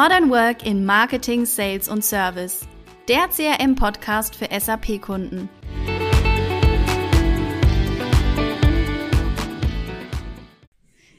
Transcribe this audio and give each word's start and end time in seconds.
Modern 0.00 0.30
Work 0.30 0.64
in 0.64 0.86
Marketing, 0.86 1.44
Sales 1.44 1.88
und 1.88 2.04
Service. 2.04 2.60
Der 3.08 3.26
CRM-Podcast 3.26 4.36
für 4.36 4.46
SAP-Kunden. 4.48 5.48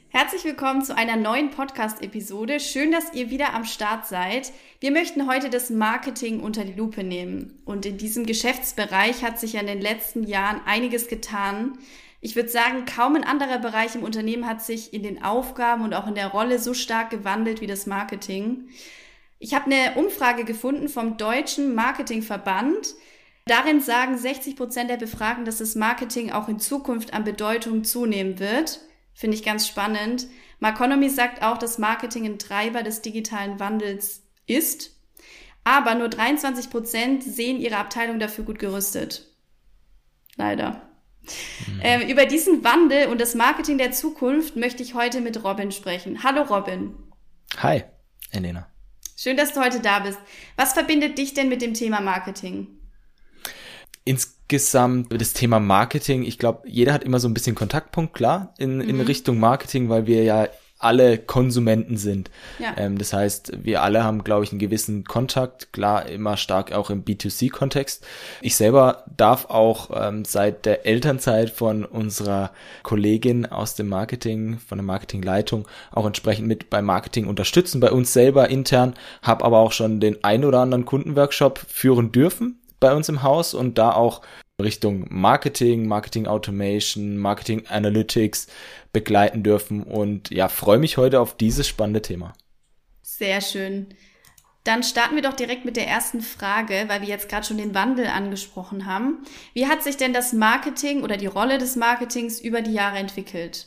Herzlich 0.08 0.44
willkommen 0.44 0.82
zu 0.82 0.96
einer 0.96 1.16
neuen 1.16 1.50
Podcast-Episode. 1.50 2.58
Schön, 2.58 2.90
dass 2.90 3.12
ihr 3.12 3.28
wieder 3.28 3.52
am 3.52 3.66
Start 3.66 4.06
seid. 4.06 4.50
Wir 4.80 4.92
möchten 4.92 5.30
heute 5.30 5.50
das 5.50 5.68
Marketing 5.68 6.40
unter 6.40 6.64
die 6.64 6.72
Lupe 6.72 7.04
nehmen. 7.04 7.60
Und 7.66 7.84
in 7.84 7.98
diesem 7.98 8.24
Geschäftsbereich 8.24 9.22
hat 9.22 9.38
sich 9.38 9.52
ja 9.52 9.60
in 9.60 9.66
den 9.66 9.82
letzten 9.82 10.22
Jahren 10.22 10.62
einiges 10.64 11.06
getan. 11.06 11.76
Ich 12.20 12.36
würde 12.36 12.50
sagen, 12.50 12.84
kaum 12.84 13.16
ein 13.16 13.24
anderer 13.24 13.58
Bereich 13.58 13.94
im 13.94 14.02
Unternehmen 14.02 14.46
hat 14.46 14.62
sich 14.62 14.92
in 14.92 15.02
den 15.02 15.22
Aufgaben 15.22 15.82
und 15.82 15.94
auch 15.94 16.06
in 16.06 16.14
der 16.14 16.28
Rolle 16.28 16.58
so 16.58 16.74
stark 16.74 17.10
gewandelt 17.10 17.60
wie 17.62 17.66
das 17.66 17.86
Marketing. 17.86 18.68
Ich 19.38 19.54
habe 19.54 19.66
eine 19.66 19.94
Umfrage 19.94 20.44
gefunden 20.44 20.88
vom 20.90 21.16
Deutschen 21.16 21.74
Marketingverband. 21.74 22.94
Darin 23.46 23.80
sagen 23.80 24.18
60 24.18 24.54
Prozent 24.54 24.90
der 24.90 24.98
Befragten, 24.98 25.46
dass 25.46 25.58
das 25.58 25.74
Marketing 25.76 26.30
auch 26.30 26.48
in 26.48 26.58
Zukunft 26.58 27.14
an 27.14 27.24
Bedeutung 27.24 27.84
zunehmen 27.84 28.38
wird. 28.38 28.80
Finde 29.14 29.36
ich 29.36 29.42
ganz 29.42 29.66
spannend. 29.66 30.28
Marconomy 30.58 31.08
sagt 31.08 31.42
auch, 31.42 31.56
dass 31.56 31.78
Marketing 31.78 32.26
ein 32.26 32.38
Treiber 32.38 32.82
des 32.82 33.00
digitalen 33.00 33.58
Wandels 33.58 34.22
ist. 34.46 35.00
Aber 35.64 35.94
nur 35.94 36.10
23 36.10 36.68
Prozent 36.68 37.24
sehen 37.24 37.60
ihre 37.60 37.78
Abteilung 37.78 38.18
dafür 38.18 38.44
gut 38.44 38.58
gerüstet. 38.58 39.26
Leider. 40.36 40.89
Mhm. 41.66 41.80
Ähm, 41.82 42.08
über 42.08 42.26
diesen 42.26 42.64
Wandel 42.64 43.08
und 43.08 43.20
das 43.20 43.34
Marketing 43.34 43.78
der 43.78 43.92
Zukunft 43.92 44.56
möchte 44.56 44.82
ich 44.82 44.94
heute 44.94 45.20
mit 45.20 45.42
Robin 45.44 45.72
sprechen. 45.72 46.22
Hallo 46.22 46.42
Robin. 46.42 46.94
Hi, 47.58 47.84
Elena. 48.30 48.66
Schön, 49.16 49.36
dass 49.36 49.52
du 49.52 49.60
heute 49.60 49.80
da 49.80 50.00
bist. 50.00 50.18
Was 50.56 50.72
verbindet 50.72 51.18
dich 51.18 51.34
denn 51.34 51.48
mit 51.48 51.60
dem 51.60 51.74
Thema 51.74 52.00
Marketing? 52.00 52.68
Insgesamt 54.04 55.12
das 55.20 55.34
Thema 55.34 55.60
Marketing, 55.60 56.22
ich 56.22 56.38
glaube, 56.38 56.66
jeder 56.66 56.92
hat 56.94 57.04
immer 57.04 57.20
so 57.20 57.28
ein 57.28 57.34
bisschen 57.34 57.54
Kontaktpunkt, 57.54 58.14
klar, 58.14 58.54
in, 58.58 58.76
mhm. 58.76 58.88
in 58.88 59.00
Richtung 59.02 59.38
Marketing, 59.38 59.88
weil 59.90 60.06
wir 60.06 60.24
ja 60.24 60.48
alle 60.80 61.18
Konsumenten 61.18 61.96
sind. 61.96 62.30
Ja. 62.58 62.74
Ähm, 62.76 62.98
das 62.98 63.12
heißt, 63.12 63.52
wir 63.62 63.82
alle 63.82 64.02
haben, 64.02 64.24
glaube 64.24 64.44
ich, 64.44 64.50
einen 64.50 64.58
gewissen 64.58 65.04
Kontakt, 65.04 65.72
klar, 65.72 66.06
immer 66.06 66.36
stark 66.36 66.72
auch 66.72 66.90
im 66.90 67.04
B2C-Kontext. 67.04 68.04
Ich 68.40 68.56
selber 68.56 69.04
darf 69.16 69.44
auch 69.44 69.90
ähm, 69.94 70.24
seit 70.24 70.64
der 70.66 70.86
Elternzeit 70.86 71.50
von 71.50 71.84
unserer 71.84 72.50
Kollegin 72.82 73.46
aus 73.46 73.74
dem 73.74 73.88
Marketing, 73.88 74.58
von 74.58 74.78
der 74.78 74.84
Marketingleitung, 74.84 75.68
auch 75.92 76.06
entsprechend 76.06 76.48
mit 76.48 76.70
beim 76.70 76.86
Marketing 76.86 77.26
unterstützen, 77.26 77.80
bei 77.80 77.92
uns 77.92 78.12
selber 78.12 78.48
intern, 78.48 78.94
habe 79.22 79.44
aber 79.44 79.58
auch 79.58 79.72
schon 79.72 80.00
den 80.00 80.24
ein 80.24 80.44
oder 80.44 80.60
anderen 80.60 80.86
Kundenworkshop 80.86 81.60
führen 81.68 82.10
dürfen 82.10 82.56
bei 82.80 82.94
uns 82.94 83.10
im 83.10 83.22
Haus 83.22 83.52
und 83.52 83.76
da 83.76 83.92
auch 83.92 84.22
Richtung 84.60 85.06
Marketing, 85.08 85.86
Marketing 85.86 86.26
Automation, 86.26 87.16
Marketing 87.16 87.66
Analytics 87.66 88.46
begleiten 88.92 89.42
dürfen 89.42 89.82
und 89.82 90.30
ja, 90.30 90.48
freue 90.48 90.78
mich 90.78 90.96
heute 90.96 91.20
auf 91.20 91.36
dieses 91.36 91.66
spannende 91.68 92.02
Thema. 92.02 92.32
Sehr 93.02 93.40
schön. 93.40 93.88
Dann 94.64 94.82
starten 94.82 95.14
wir 95.14 95.22
doch 95.22 95.32
direkt 95.32 95.64
mit 95.64 95.76
der 95.76 95.86
ersten 95.86 96.20
Frage, 96.20 96.84
weil 96.88 97.00
wir 97.00 97.08
jetzt 97.08 97.28
gerade 97.28 97.46
schon 97.46 97.56
den 97.56 97.74
Wandel 97.74 98.06
angesprochen 98.06 98.84
haben. 98.84 99.24
Wie 99.54 99.66
hat 99.66 99.82
sich 99.82 99.96
denn 99.96 100.12
das 100.12 100.32
Marketing 100.32 101.02
oder 101.02 101.16
die 101.16 101.26
Rolle 101.26 101.58
des 101.58 101.76
Marketings 101.76 102.40
über 102.40 102.60
die 102.60 102.72
Jahre 102.74 102.98
entwickelt? 102.98 103.66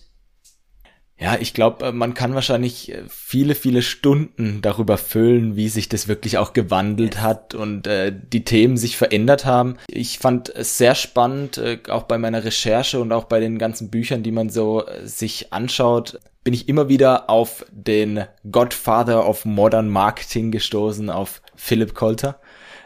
Ja, 1.23 1.37
ich 1.39 1.53
glaube, 1.53 1.85
äh, 1.85 1.91
man 1.93 2.13
kann 2.13 2.35
wahrscheinlich 2.35 2.91
äh, 2.91 3.03
viele, 3.07 3.55
viele 3.55 3.81
Stunden 3.81 4.61
darüber 4.61 4.97
füllen, 4.97 5.55
wie 5.55 5.69
sich 5.69 5.87
das 5.87 6.09
wirklich 6.09 6.37
auch 6.37 6.51
gewandelt 6.51 7.21
hat 7.21 7.55
und 7.55 7.87
äh, 7.87 8.13
die 8.13 8.43
Themen 8.43 8.75
sich 8.75 8.97
verändert 8.97 9.45
haben. 9.45 9.77
Ich 9.87 10.19
fand 10.19 10.49
es 10.49 10.77
sehr 10.77 10.95
spannend, 10.95 11.57
äh, 11.57 11.79
auch 11.87 12.03
bei 12.03 12.17
meiner 12.17 12.43
Recherche 12.43 12.99
und 12.99 13.13
auch 13.13 13.23
bei 13.23 13.39
den 13.39 13.57
ganzen 13.57 13.89
Büchern, 13.89 14.21
die 14.21 14.33
man 14.33 14.49
so 14.49 14.85
äh, 14.85 15.07
sich 15.07 15.53
anschaut, 15.53 16.19
bin 16.43 16.53
ich 16.53 16.67
immer 16.67 16.89
wieder 16.89 17.29
auf 17.29 17.65
den 17.71 18.25
Godfather 18.51 19.25
of 19.25 19.45
Modern 19.45 19.87
Marketing 19.87 20.51
gestoßen, 20.51 21.09
auf 21.09 21.41
Philip 21.55 21.95
Coulter, 21.95 22.41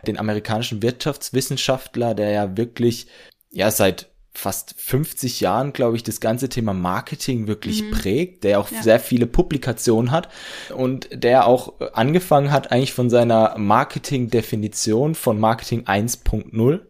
den 0.05 0.19
amerikanischen 0.19 0.83
Wirtschaftswissenschaftler, 0.83 2.13
der 2.13 2.29
ja 2.29 2.55
wirklich 2.55 3.07
ja 3.49 3.71
seit 3.71 4.11
fast 4.37 4.75
50 4.77 5.41
Jahren, 5.41 5.73
glaube 5.73 5.95
ich, 5.95 6.03
das 6.03 6.19
ganze 6.19 6.47
Thema 6.47 6.73
Marketing 6.73 7.47
wirklich 7.47 7.83
mhm. 7.83 7.91
prägt, 7.91 8.43
der 8.43 8.59
auch 8.59 8.69
ja. 8.69 8.83
sehr 8.83 8.99
viele 8.99 9.25
Publikationen 9.25 10.11
hat 10.11 10.29
und 10.75 11.09
der 11.11 11.47
auch 11.47 11.73
angefangen 11.93 12.51
hat 12.51 12.71
eigentlich 12.71 12.93
von 12.93 13.09
seiner 13.09 13.57
Marketing-Definition 13.57 15.15
von 15.15 15.39
Marketing 15.39 15.85
1.0 15.85 16.81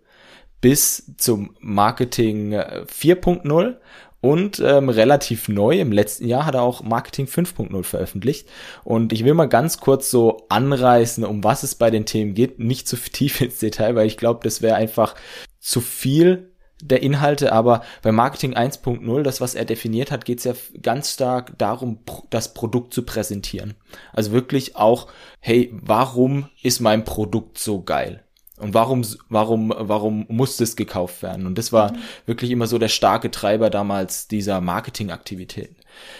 bis 0.59 1.13
zum 1.17 1.55
Marketing 1.59 2.53
4.0 2.53 3.77
und 4.19 4.59
ähm, 4.59 4.89
relativ 4.89 5.47
neu, 5.47 5.79
im 5.79 5.91
letzten 5.91 6.27
Jahr 6.27 6.45
hat 6.45 6.55
er 6.55 6.63
auch 6.63 6.83
Marketing 6.83 7.27
5.0 7.27 7.83
veröffentlicht. 7.83 8.49
Und 8.83 9.13
ich 9.13 9.23
will 9.23 9.35
mal 9.35 9.45
ganz 9.45 9.79
kurz 9.79 10.09
so 10.09 10.45
anreißen, 10.49 11.23
um 11.23 11.43
was 11.43 11.63
es 11.63 11.75
bei 11.75 11.91
den 11.91 12.05
Themen 12.05 12.33
geht. 12.33 12.59
Nicht 12.59 12.87
zu 12.87 12.97
tief 13.11 13.39
ins 13.39 13.59
Detail, 13.59 13.95
weil 13.95 14.07
ich 14.07 14.17
glaube, 14.17 14.41
das 14.43 14.61
wäre 14.61 14.75
einfach 14.75 15.15
zu 15.59 15.81
viel 15.81 16.51
der 16.81 17.01
Inhalte, 17.01 17.51
aber 17.53 17.81
bei 18.01 18.11
Marketing 18.11 18.55
1.0, 18.55 19.23
das 19.23 19.41
was 19.41 19.55
er 19.55 19.65
definiert 19.65 20.11
hat, 20.11 20.25
geht 20.25 20.39
es 20.39 20.43
ja 20.43 20.53
ganz 20.81 21.13
stark 21.13 21.57
darum, 21.57 21.99
das 22.29 22.53
Produkt 22.53 22.93
zu 22.93 23.03
präsentieren. 23.03 23.73
Also 24.13 24.31
wirklich 24.31 24.75
auch, 24.75 25.07
hey, 25.39 25.73
warum 25.73 26.49
ist 26.61 26.79
mein 26.79 27.03
Produkt 27.03 27.57
so 27.57 27.81
geil? 27.81 28.23
Und 28.57 28.73
warum, 28.73 29.05
warum, 29.29 29.71
warum 29.77 30.25
muss 30.29 30.57
das 30.57 30.75
gekauft 30.75 31.21
werden? 31.21 31.45
Und 31.45 31.57
das 31.57 31.71
war 31.71 31.91
mhm. 31.91 31.97
wirklich 32.25 32.51
immer 32.51 32.67
so 32.67 32.79
der 32.79 32.87
starke 32.87 33.29
Treiber 33.29 33.69
damals 33.69 34.27
dieser 34.27 34.61
Marketingaktivitäten. 34.61 35.75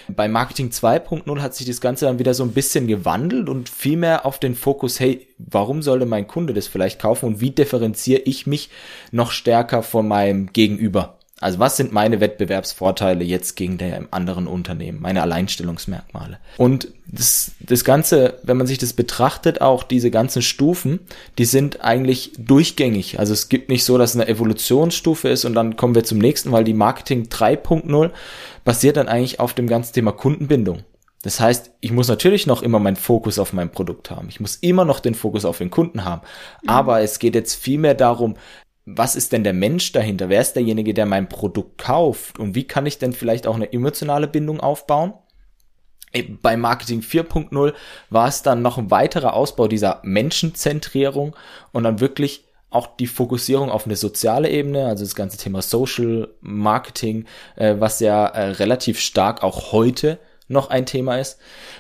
Bei 0.08 0.28
Marketing 0.28 0.70
2.0 0.70 1.40
hat 1.40 1.56
sich 1.56 1.68
das 1.68 1.82
Ganze 1.82 2.06
dann 2.06 2.20
wieder 2.20 2.34
so 2.34 2.44
ein 2.44 2.54
bisschen 2.54 2.88
gewandelt 2.88 3.50
und 3.50 3.70
viel 3.70 3.98
mehr 3.98 4.26
auf 4.26 4.40
den 4.40 4.56
Fokus, 4.56 5.00
hey, 5.00 5.28
warum 5.38 5.82
sollte 5.82 6.06
mein 6.06 6.28
Kunde 6.28 6.54
das 6.54 6.68
vielleicht 6.68 7.00
kaufen 7.00 7.26
und 7.26 7.42
wie 7.42 7.52
differenziere 7.52 8.22
ich 8.22 8.48
mich 8.48 8.70
noch 9.12 9.32
stärker 9.32 9.84
von 9.84 10.08
meinem 10.08 10.52
Gegenüber? 10.54 11.17
Also 11.40 11.60
was 11.60 11.78
sind 11.78 11.94
meine 11.94 12.20
Wettbewerbsvorteile 12.20 13.24
jetzt 13.24 13.56
gegen 13.56 13.78
der 13.78 14.08
anderen 14.10 14.48
Unternehmen, 14.48 15.00
meine 15.02 15.22
Alleinstellungsmerkmale? 15.22 16.40
Und 16.58 16.88
das, 17.06 17.52
das 17.60 17.84
Ganze, 17.84 18.40
wenn 18.42 18.58
man 18.58 18.66
sich 18.66 18.80
das 18.80 18.94
betrachtet, 18.94 19.62
auch 19.62 19.84
diese 19.84 20.10
ganzen 20.10 20.42
Stufen, 20.42 21.00
die 21.38 21.46
sind 21.46 21.84
eigentlich 21.84 22.32
durchgängig. 22.40 23.20
Also 23.20 23.34
es 23.34 23.50
gibt 23.50 23.70
nicht 23.70 23.84
so, 23.84 24.00
dass 24.00 24.16
eine 24.16 24.28
Evolutionsstufe 24.28 25.30
ist 25.30 25.46
und 25.46 25.54
dann 25.54 25.78
kommen 25.78 25.94
wir 25.94 26.04
zum 26.04 26.18
nächsten, 26.18 26.52
weil 26.52 26.64
die 26.64 26.74
Marketing 26.74 27.26
3.0 27.26 28.10
basiert 28.66 28.98
dann 28.98 29.08
eigentlich 29.08 29.40
auf 29.40 29.54
dem 29.54 29.68
ganzen 29.68 29.94
Thema 29.94 30.14
Kundenbindung. 30.14 30.84
Das 31.22 31.40
heißt, 31.40 31.72
ich 31.82 31.92
muss 31.92 32.08
natürlich 32.08 32.48
noch 32.48 32.64
immer 32.64 32.80
meinen 32.80 32.96
Fokus 32.96 33.38
auf 33.38 33.54
mein 33.54 33.72
Produkt 33.72 34.12
haben. 34.12 34.30
Ich 34.30 34.40
muss 34.40 34.56
immer 34.56 34.86
noch 34.86 35.00
den 35.00 35.16
Fokus 35.16 35.46
auf 35.46 35.58
den 35.58 35.70
Kunden 35.70 36.06
haben. 36.06 36.22
Mhm. 36.64 36.70
Aber 36.70 37.02
es 37.02 37.20
geht 37.20 37.36
jetzt 37.36 37.56
viel 37.56 37.80
mehr 37.80 37.96
darum, 37.96 38.36
was 38.90 39.18
ist 39.18 39.34
denn 39.34 39.44
der 39.44 39.54
Mensch 39.54 39.92
dahinter? 39.92 40.30
Wer 40.30 40.40
ist 40.40 40.54
derjenige, 40.54 40.94
der 40.94 41.06
mein 41.06 41.28
Produkt 41.28 41.78
kauft? 41.78 42.40
Und 42.40 42.56
wie 42.56 42.64
kann 42.64 42.86
ich 42.86 42.98
denn 42.98 43.12
vielleicht 43.12 43.46
auch 43.46 43.56
eine 43.56 43.74
emotionale 43.74 44.30
Bindung 44.30 44.62
aufbauen? 44.62 45.14
Bei 46.42 46.56
Marketing 46.56 47.02
4.0 47.02 47.74
war 48.10 48.28
es 48.30 48.44
dann 48.44 48.62
noch 48.62 48.78
ein 48.78 48.90
weiterer 48.90 49.34
Ausbau 49.34 49.68
dieser 49.68 50.00
Menschenzentrierung 50.04 51.36
und 51.74 51.84
dann 51.84 52.00
wirklich 52.00 52.46
auch 52.70 52.88
die 52.96 53.08
Fokussierung 53.08 53.70
auf 53.70 53.86
eine 53.86 53.98
soziale 53.98 54.50
Ebene, 54.50 54.86
also 54.86 55.04
das 55.04 55.16
ganze 55.16 55.38
Thema 55.38 55.62
Social 55.62 56.30
Marketing, 56.40 57.26
äh, 57.58 57.76
was 57.80 58.00
ja 58.00 58.26
äh, 58.26 58.52
relativ 58.52 59.02
stark 59.02 59.44
auch 59.44 59.74
heute 59.74 60.18
noch 60.48 60.70
ein 60.70 60.86
Thema 60.86 61.18
ist. 61.18 61.40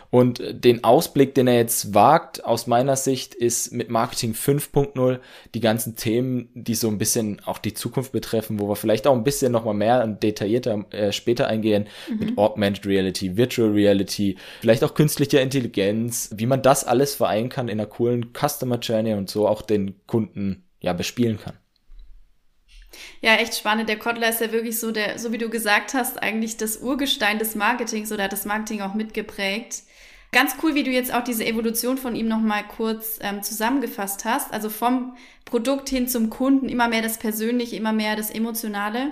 Und 0.09 0.41
den 0.49 0.83
Ausblick, 0.83 1.35
den 1.35 1.47
er 1.47 1.55
jetzt 1.55 1.93
wagt, 1.93 2.45
aus 2.45 2.67
meiner 2.67 2.95
Sicht, 2.95 3.35
ist 3.35 3.71
mit 3.71 3.89
Marketing 3.89 4.33
5.0 4.33 5.19
die 5.53 5.59
ganzen 5.59 5.95
Themen, 5.95 6.49
die 6.53 6.75
so 6.75 6.87
ein 6.87 6.97
bisschen 6.97 7.41
auch 7.45 7.57
die 7.57 7.73
Zukunft 7.73 8.11
betreffen, 8.11 8.59
wo 8.59 8.69
wir 8.69 8.75
vielleicht 8.75 9.07
auch 9.07 9.15
ein 9.15 9.23
bisschen 9.23 9.51
nochmal 9.51 9.73
mehr 9.73 10.03
und 10.03 10.23
detaillierter 10.23 10.85
äh, 10.91 11.11
später 11.11 11.47
eingehen, 11.47 11.87
mhm. 12.09 12.19
mit 12.19 12.37
Augmented 12.37 12.85
Reality, 12.85 13.37
Virtual 13.37 13.71
Reality, 13.71 14.37
vielleicht 14.61 14.83
auch 14.83 14.93
künstlicher 14.93 15.41
Intelligenz, 15.41 16.29
wie 16.35 16.45
man 16.45 16.61
das 16.61 16.85
alles 16.85 17.15
vereinen 17.15 17.49
kann 17.49 17.67
in 17.67 17.79
einer 17.79 17.89
coolen 17.89 18.33
Customer 18.33 18.79
Journey 18.79 19.13
und 19.13 19.29
so 19.29 19.47
auch 19.47 19.61
den 19.61 19.95
Kunden 20.07 20.63
ja 20.79 20.93
bespielen 20.93 21.39
kann. 21.39 21.57
Ja, 23.21 23.35
echt 23.35 23.55
spannend. 23.55 23.89
Der 23.89 23.99
Kotler 23.99 24.29
ist 24.29 24.41
ja 24.41 24.51
wirklich 24.51 24.79
so 24.79 24.91
der, 24.91 25.19
so 25.19 25.31
wie 25.31 25.37
du 25.37 25.49
gesagt 25.49 25.93
hast, 25.93 26.21
eigentlich 26.21 26.57
das 26.57 26.77
Urgestein 26.77 27.39
des 27.39 27.55
Marketings 27.55 28.11
oder 28.11 28.25
hat 28.25 28.33
das 28.33 28.45
Marketing 28.45 28.81
auch 28.81 28.93
mitgeprägt. 28.93 29.83
Ganz 30.31 30.55
cool, 30.61 30.75
wie 30.75 30.83
du 30.83 30.91
jetzt 30.91 31.13
auch 31.13 31.23
diese 31.23 31.45
Evolution 31.45 31.97
von 31.97 32.15
ihm 32.15 32.27
nochmal 32.27 32.63
kurz 32.67 33.17
ähm, 33.21 33.43
zusammengefasst 33.43 34.25
hast. 34.25 34.53
Also 34.53 34.69
vom 34.69 35.15
Produkt 35.45 35.89
hin 35.89 36.07
zum 36.07 36.29
Kunden, 36.29 36.67
immer 36.67 36.89
mehr 36.89 37.01
das 37.01 37.17
Persönliche, 37.17 37.77
immer 37.77 37.93
mehr 37.93 38.15
das 38.15 38.29
Emotionale. 38.29 39.11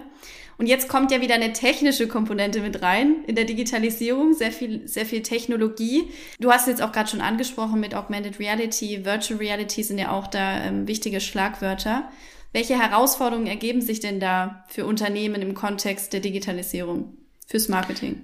Und 0.57 0.67
jetzt 0.67 0.87
kommt 0.87 1.11
ja 1.11 1.21
wieder 1.21 1.35
eine 1.35 1.53
technische 1.53 2.07
Komponente 2.07 2.61
mit 2.61 2.81
rein 2.81 3.23
in 3.27 3.35
der 3.35 3.45
Digitalisierung, 3.45 4.33
sehr 4.33 4.51
viel, 4.51 4.87
sehr 4.87 5.05
viel 5.05 5.21
Technologie. 5.21 6.09
Du 6.39 6.51
hast 6.51 6.67
jetzt 6.67 6.81
auch 6.81 6.91
gerade 6.91 7.09
schon 7.09 7.21
angesprochen 7.21 7.79
mit 7.79 7.93
Augmented 7.93 8.39
Reality, 8.39 9.03
Virtual 9.03 9.39
Reality 9.39 9.83
sind 9.83 9.97
ja 9.97 10.11
auch 10.11 10.27
da 10.27 10.63
ähm, 10.63 10.87
wichtige 10.87 11.19
Schlagwörter. 11.19 12.09
Welche 12.55 12.79
Herausforderungen 12.79 13.47
ergeben 13.47 13.81
sich 13.81 13.99
denn 13.99 14.21
da 14.21 14.63
für 14.69 14.85
Unternehmen 14.85 15.41
im 15.41 15.55
Kontext 15.55 16.13
der 16.13 16.21
Digitalisierung, 16.21 17.17
fürs 17.45 17.67
Marketing? 17.67 18.23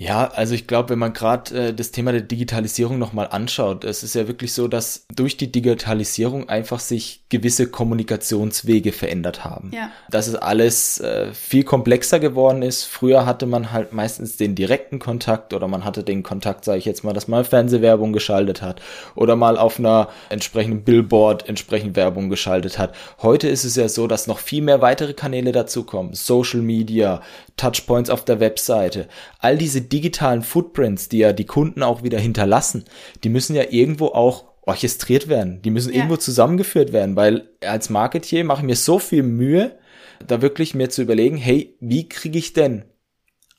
Ja, 0.00 0.28
also 0.28 0.54
ich 0.54 0.66
glaube, 0.66 0.88
wenn 0.88 0.98
man 0.98 1.12
gerade 1.12 1.68
äh, 1.68 1.74
das 1.74 1.90
Thema 1.90 2.10
der 2.12 2.22
Digitalisierung 2.22 2.98
nochmal 2.98 3.28
anschaut, 3.30 3.84
es 3.84 4.02
ist 4.02 4.14
ja 4.14 4.26
wirklich 4.28 4.54
so, 4.54 4.66
dass 4.66 5.04
durch 5.14 5.36
die 5.36 5.52
Digitalisierung 5.52 6.48
einfach 6.48 6.80
sich 6.80 7.24
gewisse 7.28 7.66
Kommunikationswege 7.66 8.92
verändert 8.92 9.44
haben. 9.44 9.70
Ja. 9.74 9.90
Dass 10.10 10.26
es 10.26 10.36
alles 10.36 11.00
äh, 11.00 11.34
viel 11.34 11.64
komplexer 11.64 12.18
geworden 12.18 12.62
ist. 12.62 12.84
Früher 12.84 13.26
hatte 13.26 13.44
man 13.44 13.72
halt 13.72 13.92
meistens 13.92 14.38
den 14.38 14.54
direkten 14.54 15.00
Kontakt 15.00 15.52
oder 15.52 15.68
man 15.68 15.84
hatte 15.84 16.02
den 16.02 16.22
Kontakt, 16.22 16.64
sage 16.64 16.78
ich 16.78 16.86
jetzt 16.86 17.04
mal, 17.04 17.12
dass 17.12 17.28
man 17.28 17.44
Fernsehwerbung 17.44 18.14
geschaltet 18.14 18.62
hat 18.62 18.80
oder 19.16 19.36
mal 19.36 19.58
auf 19.58 19.78
einer 19.78 20.08
entsprechenden 20.30 20.82
Billboard 20.82 21.46
entsprechend 21.46 21.94
Werbung 21.94 22.30
geschaltet 22.30 22.78
hat. 22.78 22.94
Heute 23.20 23.48
ist 23.48 23.64
es 23.64 23.76
ja 23.76 23.86
so, 23.86 24.06
dass 24.06 24.26
noch 24.26 24.38
viel 24.38 24.62
mehr 24.62 24.80
weitere 24.80 25.12
Kanäle 25.12 25.52
dazukommen. 25.52 26.14
Social 26.14 26.62
Media, 26.62 27.20
Touchpoints 27.58 28.08
auf 28.08 28.24
der 28.24 28.40
Webseite, 28.40 29.06
all 29.40 29.58
diese 29.58 29.89
digitalen 29.90 30.42
Footprints, 30.42 31.08
die 31.08 31.18
ja 31.18 31.32
die 31.32 31.46
Kunden 31.46 31.82
auch 31.82 32.02
wieder 32.02 32.18
hinterlassen, 32.18 32.84
die 33.24 33.28
müssen 33.28 33.54
ja 33.54 33.64
irgendwo 33.70 34.06
auch 34.06 34.44
orchestriert 34.62 35.28
werden. 35.28 35.62
Die 35.62 35.70
müssen 35.70 35.90
ja. 35.90 35.96
irgendwo 35.96 36.16
zusammengeführt 36.16 36.92
werden, 36.92 37.16
weil 37.16 37.48
als 37.64 37.90
Marketier 37.90 38.44
mache 38.44 38.60
ich 38.60 38.66
mir 38.66 38.76
so 38.76 38.98
viel 38.98 39.22
Mühe, 39.22 39.78
da 40.26 40.42
wirklich 40.42 40.74
mir 40.74 40.90
zu 40.90 41.02
überlegen, 41.02 41.36
hey, 41.36 41.74
wie 41.80 42.08
kriege 42.08 42.38
ich 42.38 42.52
denn 42.52 42.84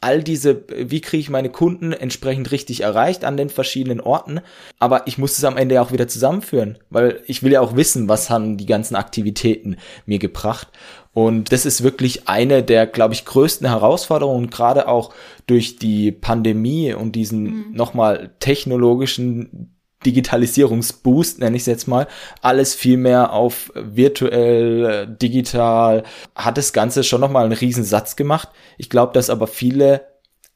all 0.02 0.24
diese, 0.24 0.64
wie 0.68 1.00
kriege 1.00 1.22
ich 1.22 1.30
meine 1.30 1.50
Kunden 1.50 1.94
entsprechend 1.94 2.52
richtig 2.52 2.82
erreicht 2.82 3.24
an 3.24 3.38
den 3.38 3.50
verschiedenen 3.50 4.02
Orten. 4.02 4.42
Aber 4.80 5.08
ich 5.08 5.20
muss 5.20 5.38
es 5.38 5.44
am 5.44 5.58
Ende 5.58 5.80
auch 5.80 5.92
wieder 5.92 6.08
zusammenführen, 6.08 6.80
weil 6.90 7.22
ich 7.28 7.44
will 7.44 7.52
ja 7.52 7.62
auch 7.62 7.76
wissen, 7.76 8.10
was 8.10 8.32
haben 8.32 8.58
die 8.58 8.66
ganzen 8.66 8.96
Aktivitäten 8.96 9.78
mir 10.08 10.18
gebracht. 10.18 10.70
Und 11.14 11.52
das 11.52 11.66
ist 11.66 11.84
wirklich 11.84 12.28
eine 12.28 12.64
der, 12.64 12.88
glaube 12.88 13.14
ich, 13.14 13.26
größten 13.26 13.68
Herausforderungen, 13.68 14.50
gerade 14.50 14.88
auch 14.88 15.14
durch 15.46 15.76
die 15.76 16.12
Pandemie 16.12 16.94
und 16.94 17.16
diesen 17.16 17.44
mhm. 17.44 17.66
nochmal 17.74 18.32
technologischen 18.40 19.76
Digitalisierungsboost, 20.06 21.40
nenne 21.40 21.56
ich 21.56 21.64
es 21.64 21.68
jetzt 21.68 21.88
mal, 21.88 22.08
alles 22.42 22.76
viel 22.76 22.98
mehr 22.98 23.34
auf 23.34 23.72
virtuell, 23.76 25.08
digital, 25.08 26.04
hat 26.36 26.58
das 26.58 26.74
Ganze 26.74 27.04
schon 27.04 27.22
nochmal 27.22 27.46
einen 27.46 27.54
riesen 27.54 27.84
Satz 27.84 28.16
gemacht. 28.16 28.50
Ich 28.78 28.90
glaube, 28.90 29.14
dass 29.14 29.30
aber 29.30 29.48
viele 29.48 30.08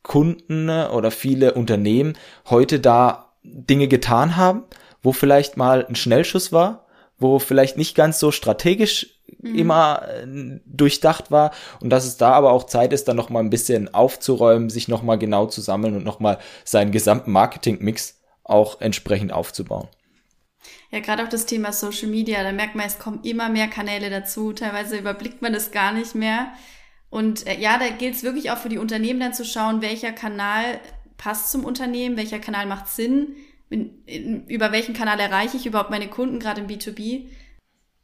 Kunden 0.04 0.70
oder 0.70 1.12
viele 1.12 1.54
Unternehmen 1.54 2.14
heute 2.50 2.80
da 2.80 3.34
Dinge 3.44 3.88
getan 3.88 4.36
haben, 4.36 4.64
wo 5.02 5.12
vielleicht 5.12 5.58
mal 5.58 5.86
ein 5.86 5.96
Schnellschuss 5.96 6.52
war, 6.52 6.86
wo 7.18 7.40
vielleicht 7.40 7.78
nicht 7.78 7.96
ganz 7.96 8.20
so 8.20 8.32
strategisch 8.32 9.20
mhm. 9.42 9.56
immer 9.56 10.02
äh, 10.08 10.60
durchdacht 10.66 11.32
war 11.32 11.52
und 11.82 11.90
dass 11.90 12.06
es 12.06 12.18
da 12.18 12.32
aber 12.32 12.52
auch 12.52 12.66
Zeit 12.66 12.94
ist, 12.94 13.08
dann 13.08 13.16
nochmal 13.16 13.44
ein 13.44 13.50
bisschen 13.50 13.94
aufzuräumen, 13.94 14.70
sich 14.70 14.88
nochmal 14.88 15.18
genau 15.18 15.46
zu 15.46 15.62
sammeln 15.62 15.96
und 15.96 16.04
nochmal 16.04 16.40
seinen 16.64 16.92
gesamten 16.92 17.32
Marketingmix 17.32 18.20
auch 18.46 18.80
entsprechend 18.80 19.34
aufzubauen. 19.34 19.90
Ja, 20.92 21.00
gerade 21.00 21.24
auch 21.24 21.30
das 21.30 21.46
Thema 21.46 21.74
Social 21.74 22.08
Media, 22.08 22.42
da 22.44 22.52
merkt 22.52 22.76
man, 22.76 22.86
es 22.86 23.00
kommen 23.00 23.20
immer 23.24 23.50
mehr 23.50 23.68
Kanäle 23.68 24.10
dazu. 24.10 24.54
Teilweise 24.54 24.98
überblickt 24.98 25.42
man 25.42 25.54
das 25.54 25.72
gar 25.72 25.92
nicht 25.92 26.16
mehr. 26.16 26.54
Und 27.10 27.46
äh, 27.48 27.60
ja, 27.60 27.78
da 27.78 27.90
gilt 27.90 28.16
es 28.16 28.24
wirklich 28.24 28.52
auch 28.52 28.58
für 28.58 28.70
die 28.70 28.78
Unternehmen 28.78 29.20
dann 29.20 29.34
zu 29.34 29.46
schauen, 29.46 29.82
welcher 29.82 30.12
Kanal 30.12 30.80
passt 31.18 31.52
zum 31.52 31.66
Unternehmen, 31.66 32.18
welcher 32.18 32.40
Kanal 32.40 32.66
macht 32.66 32.88
Sinn, 32.88 33.36
in, 33.70 34.04
in, 34.06 34.46
über 34.48 34.72
welchen 34.72 34.94
Kanal 34.94 35.20
erreiche 35.20 35.58
ich 35.58 35.66
überhaupt 35.66 35.90
meine 35.90 36.08
Kunden, 36.08 36.40
gerade 36.40 36.62
im 36.62 36.68
B2B. 36.68 37.28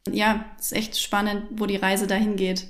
Ja, 0.09 0.45
ist 0.59 0.73
echt 0.73 0.99
spannend, 0.99 1.45
wo 1.51 1.65
die 1.65 1.75
Reise 1.75 2.07
dahin 2.07 2.35
geht. 2.35 2.67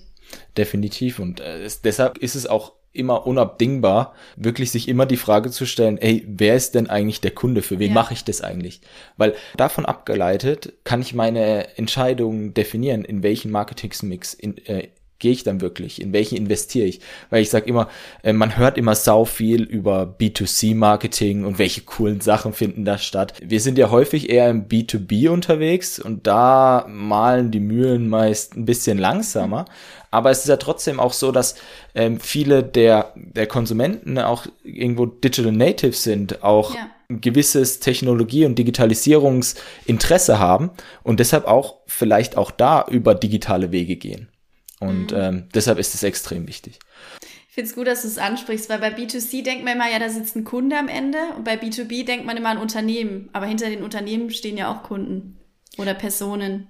Definitiv. 0.57 1.19
Und 1.19 1.39
äh, 1.39 1.63
es, 1.63 1.81
deshalb 1.81 2.17
ist 2.17 2.35
es 2.35 2.47
auch 2.47 2.73
immer 2.93 3.25
unabdingbar, 3.25 4.13
wirklich 4.35 4.71
sich 4.71 4.87
immer 4.87 5.05
die 5.05 5.17
Frage 5.17 5.49
zu 5.49 5.65
stellen, 5.65 5.97
ey, 5.97 6.25
wer 6.27 6.55
ist 6.55 6.75
denn 6.75 6.89
eigentlich 6.89 7.21
der 7.21 7.31
Kunde? 7.31 7.61
Für 7.61 7.79
wen 7.79 7.89
ja. 7.89 7.93
mache 7.93 8.13
ich 8.13 8.23
das 8.23 8.41
eigentlich? 8.41 8.81
Weil 9.17 9.35
davon 9.55 9.85
abgeleitet 9.85 10.73
kann 10.83 11.01
ich 11.01 11.13
meine 11.13 11.77
Entscheidungen 11.77 12.53
definieren, 12.53 13.05
in 13.05 13.23
welchen 13.23 13.51
Marketingmix 13.51 14.33
in, 14.33 14.57
äh, 14.65 14.89
gehe 15.21 15.31
ich 15.31 15.43
dann 15.43 15.61
wirklich? 15.61 16.01
In 16.01 16.11
welche 16.11 16.35
investiere 16.35 16.87
ich? 16.87 16.99
Weil 17.29 17.41
ich 17.41 17.49
sage 17.49 17.67
immer, 17.69 17.87
äh, 18.23 18.33
man 18.33 18.57
hört 18.57 18.77
immer 18.77 18.95
sau 18.95 19.23
viel 19.23 19.63
über 19.63 20.13
B2C-Marketing 20.19 21.45
und 21.45 21.59
welche 21.59 21.81
coolen 21.81 22.19
Sachen 22.19 22.51
finden 22.51 22.83
da 22.83 22.97
statt. 22.97 23.35
Wir 23.41 23.61
sind 23.61 23.77
ja 23.77 23.89
häufig 23.89 24.29
eher 24.29 24.49
im 24.49 24.67
B2B 24.67 25.29
unterwegs 25.29 25.99
und 25.99 26.27
da 26.27 26.85
malen 26.89 27.51
die 27.51 27.61
Mühlen 27.61 28.09
meist 28.09 28.57
ein 28.57 28.65
bisschen 28.65 28.97
langsamer. 28.97 29.65
Aber 30.09 30.31
es 30.31 30.39
ist 30.39 30.49
ja 30.49 30.57
trotzdem 30.57 30.99
auch 30.99 31.13
so, 31.13 31.31
dass 31.31 31.55
ähm, 31.95 32.19
viele 32.19 32.63
der, 32.63 33.13
der 33.15 33.47
Konsumenten 33.47 34.17
auch 34.17 34.47
irgendwo 34.63 35.05
Digital 35.05 35.53
Natives 35.53 36.03
sind, 36.03 36.43
auch 36.43 36.73
ja. 36.75 36.89
ein 37.09 37.21
gewisses 37.21 37.79
Technologie- 37.79 38.45
und 38.45 38.57
Digitalisierungsinteresse 38.57 40.39
haben 40.39 40.71
und 41.03 41.19
deshalb 41.19 41.45
auch 41.45 41.75
vielleicht 41.85 42.37
auch 42.37 42.51
da 42.51 42.85
über 42.89 43.13
digitale 43.13 43.71
Wege 43.71 43.95
gehen. 43.95 44.30
Und 44.81 45.11
mhm. 45.11 45.17
ähm, 45.17 45.43
deshalb 45.53 45.79
ist 45.79 45.95
es 45.95 46.03
extrem 46.03 46.47
wichtig. 46.47 46.79
Ich 47.47 47.55
finde 47.55 47.69
es 47.69 47.75
gut, 47.75 47.87
dass 47.87 48.01
du 48.01 48.07
es 48.07 48.17
ansprichst, 48.17 48.69
weil 48.69 48.79
bei 48.79 48.95
B2C 48.95 49.43
denkt 49.43 49.63
man 49.63 49.75
immer, 49.75 49.89
ja, 49.89 49.99
da 49.99 50.09
sitzt 50.09 50.35
ein 50.35 50.43
Kunde 50.43 50.77
am 50.77 50.87
Ende 50.87 51.17
und 51.37 51.43
bei 51.43 51.55
B2B 51.55 52.05
denkt 52.05 52.25
man 52.25 52.37
immer 52.37 52.49
an 52.49 52.57
Unternehmen. 52.57 53.29
Aber 53.33 53.45
hinter 53.45 53.69
den 53.69 53.83
Unternehmen 53.83 54.31
stehen 54.31 54.57
ja 54.57 54.73
auch 54.73 54.83
Kunden 54.83 55.37
oder 55.77 55.93
Personen. 55.93 56.67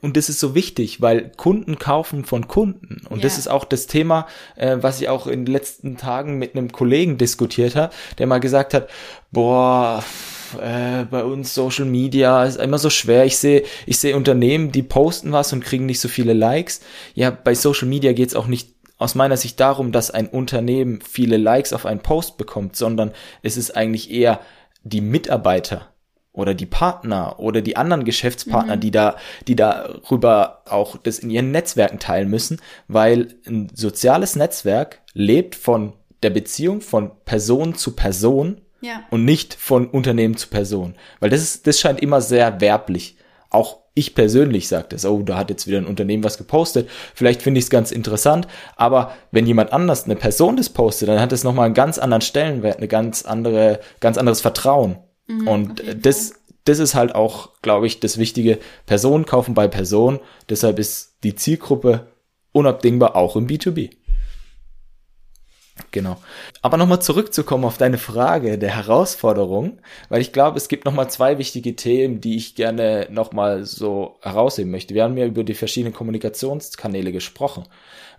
Und 0.00 0.16
das 0.16 0.28
ist 0.28 0.38
so 0.38 0.54
wichtig, 0.54 1.00
weil 1.00 1.32
Kunden 1.36 1.78
kaufen 1.78 2.24
von 2.24 2.46
Kunden. 2.46 3.06
Und 3.08 3.18
ja. 3.18 3.22
das 3.22 3.38
ist 3.38 3.48
auch 3.48 3.64
das 3.64 3.86
Thema, 3.86 4.28
äh, 4.54 4.76
was 4.80 5.00
ich 5.00 5.08
auch 5.08 5.26
in 5.26 5.44
den 5.44 5.52
letzten 5.52 5.96
Tagen 5.96 6.38
mit 6.38 6.54
einem 6.54 6.70
Kollegen 6.70 7.18
diskutiert 7.18 7.74
habe, 7.74 7.92
der 8.18 8.26
mal 8.26 8.38
gesagt 8.38 8.74
hat, 8.74 8.88
boah, 9.32 10.04
äh, 10.54 11.04
bei 11.10 11.24
uns 11.24 11.54
Social 11.54 11.84
Media 11.84 12.44
ist 12.44 12.56
immer 12.56 12.78
so 12.78 12.90
schwer. 12.90 13.24
Ich 13.24 13.38
sehe, 13.38 13.64
ich 13.86 13.98
sehe 13.98 14.16
Unternehmen, 14.16 14.72
die 14.72 14.82
posten 14.82 15.32
was 15.32 15.52
und 15.52 15.64
kriegen 15.64 15.86
nicht 15.86 16.00
so 16.00 16.08
viele 16.08 16.32
Likes. 16.32 16.80
Ja, 17.14 17.30
bei 17.30 17.54
Social 17.54 17.88
Media 17.88 18.12
geht's 18.12 18.34
auch 18.34 18.46
nicht 18.46 18.74
aus 18.98 19.14
meiner 19.14 19.36
Sicht 19.36 19.60
darum, 19.60 19.92
dass 19.92 20.10
ein 20.10 20.28
Unternehmen 20.28 21.00
viele 21.00 21.36
Likes 21.36 21.72
auf 21.72 21.86
einen 21.86 22.00
Post 22.00 22.36
bekommt, 22.36 22.76
sondern 22.76 23.12
es 23.42 23.56
ist 23.56 23.76
eigentlich 23.76 24.10
eher 24.10 24.40
die 24.82 25.00
Mitarbeiter 25.00 25.88
oder 26.32 26.54
die 26.54 26.66
Partner 26.66 27.38
oder 27.38 27.62
die 27.62 27.76
anderen 27.76 28.04
Geschäftspartner, 28.04 28.76
mhm. 28.76 28.80
die 28.80 28.90
da, 28.90 29.16
die 29.46 29.56
darüber 29.56 30.62
auch 30.68 30.96
das 30.96 31.18
in 31.18 31.30
ihren 31.30 31.50
Netzwerken 31.50 31.98
teilen 31.98 32.28
müssen, 32.28 32.60
weil 32.86 33.34
ein 33.46 33.70
soziales 33.74 34.36
Netzwerk 34.36 35.00
lebt 35.14 35.54
von 35.54 35.94
der 36.22 36.30
Beziehung 36.30 36.80
von 36.80 37.10
Person 37.24 37.74
zu 37.74 37.94
Person 37.94 38.60
ja. 38.80 39.04
Und 39.10 39.24
nicht 39.24 39.54
von 39.54 39.86
Unternehmen 39.88 40.36
zu 40.36 40.48
Person. 40.48 40.94
Weil 41.20 41.30
das 41.30 41.42
ist, 41.42 41.66
das 41.66 41.80
scheint 41.80 42.00
immer 42.00 42.20
sehr 42.20 42.60
werblich. 42.60 43.16
Auch 43.50 43.78
ich 43.94 44.14
persönlich 44.14 44.68
sage 44.68 44.86
das, 44.90 45.04
oh, 45.04 45.22
da 45.22 45.36
hat 45.36 45.50
jetzt 45.50 45.66
wieder 45.66 45.78
ein 45.78 45.86
Unternehmen 45.86 46.22
was 46.22 46.38
gepostet. 46.38 46.88
Vielleicht 47.14 47.42
finde 47.42 47.58
ich 47.58 47.64
es 47.64 47.70
ganz 47.70 47.90
interessant, 47.90 48.46
aber 48.76 49.12
wenn 49.32 49.46
jemand 49.46 49.72
anders, 49.72 50.04
eine 50.04 50.14
Person 50.14 50.56
das 50.56 50.68
postet, 50.68 51.08
dann 51.08 51.20
hat 51.20 51.32
es 51.32 51.42
nochmal 51.42 51.66
einen 51.66 51.74
ganz 51.74 51.98
anderen 51.98 52.20
Stellenwert, 52.20 52.76
eine 52.76 52.86
ganz 52.86 53.24
andere, 53.24 53.80
ganz 53.98 54.16
anderes 54.16 54.40
Vertrauen. 54.40 54.98
Mhm, 55.26 55.48
Und 55.48 55.82
das, 56.00 56.34
das 56.64 56.78
ist 56.78 56.94
halt 56.94 57.14
auch, 57.14 57.50
glaube 57.62 57.88
ich, 57.88 57.98
das 57.98 58.18
Wichtige. 58.18 58.58
Personen 58.86 59.26
kaufen 59.26 59.54
bei 59.54 59.66
Personen. 59.66 60.20
Deshalb 60.48 60.78
ist 60.78 61.16
die 61.24 61.34
Zielgruppe 61.34 62.06
unabdingbar 62.52 63.16
auch 63.16 63.34
im 63.34 63.48
B2B. 63.48 63.90
Genau. 65.90 66.18
Aber 66.60 66.76
nochmal 66.76 67.00
zurückzukommen 67.00 67.64
auf 67.64 67.78
deine 67.78 67.98
Frage 67.98 68.58
der 68.58 68.76
Herausforderung, 68.76 69.80
weil 70.10 70.20
ich 70.20 70.32
glaube, 70.32 70.58
es 70.58 70.68
gibt 70.68 70.84
nochmal 70.84 71.10
zwei 71.10 71.38
wichtige 71.38 71.76
Themen, 71.76 72.20
die 72.20 72.36
ich 72.36 72.54
gerne 72.54 73.08
nochmal 73.10 73.64
so 73.64 74.16
herausheben 74.20 74.70
möchte. 74.70 74.94
Wir 74.94 75.04
haben 75.04 75.16
ja 75.16 75.26
über 75.26 75.44
die 75.44 75.54
verschiedenen 75.54 75.94
Kommunikationskanäle 75.94 77.10
gesprochen 77.12 77.64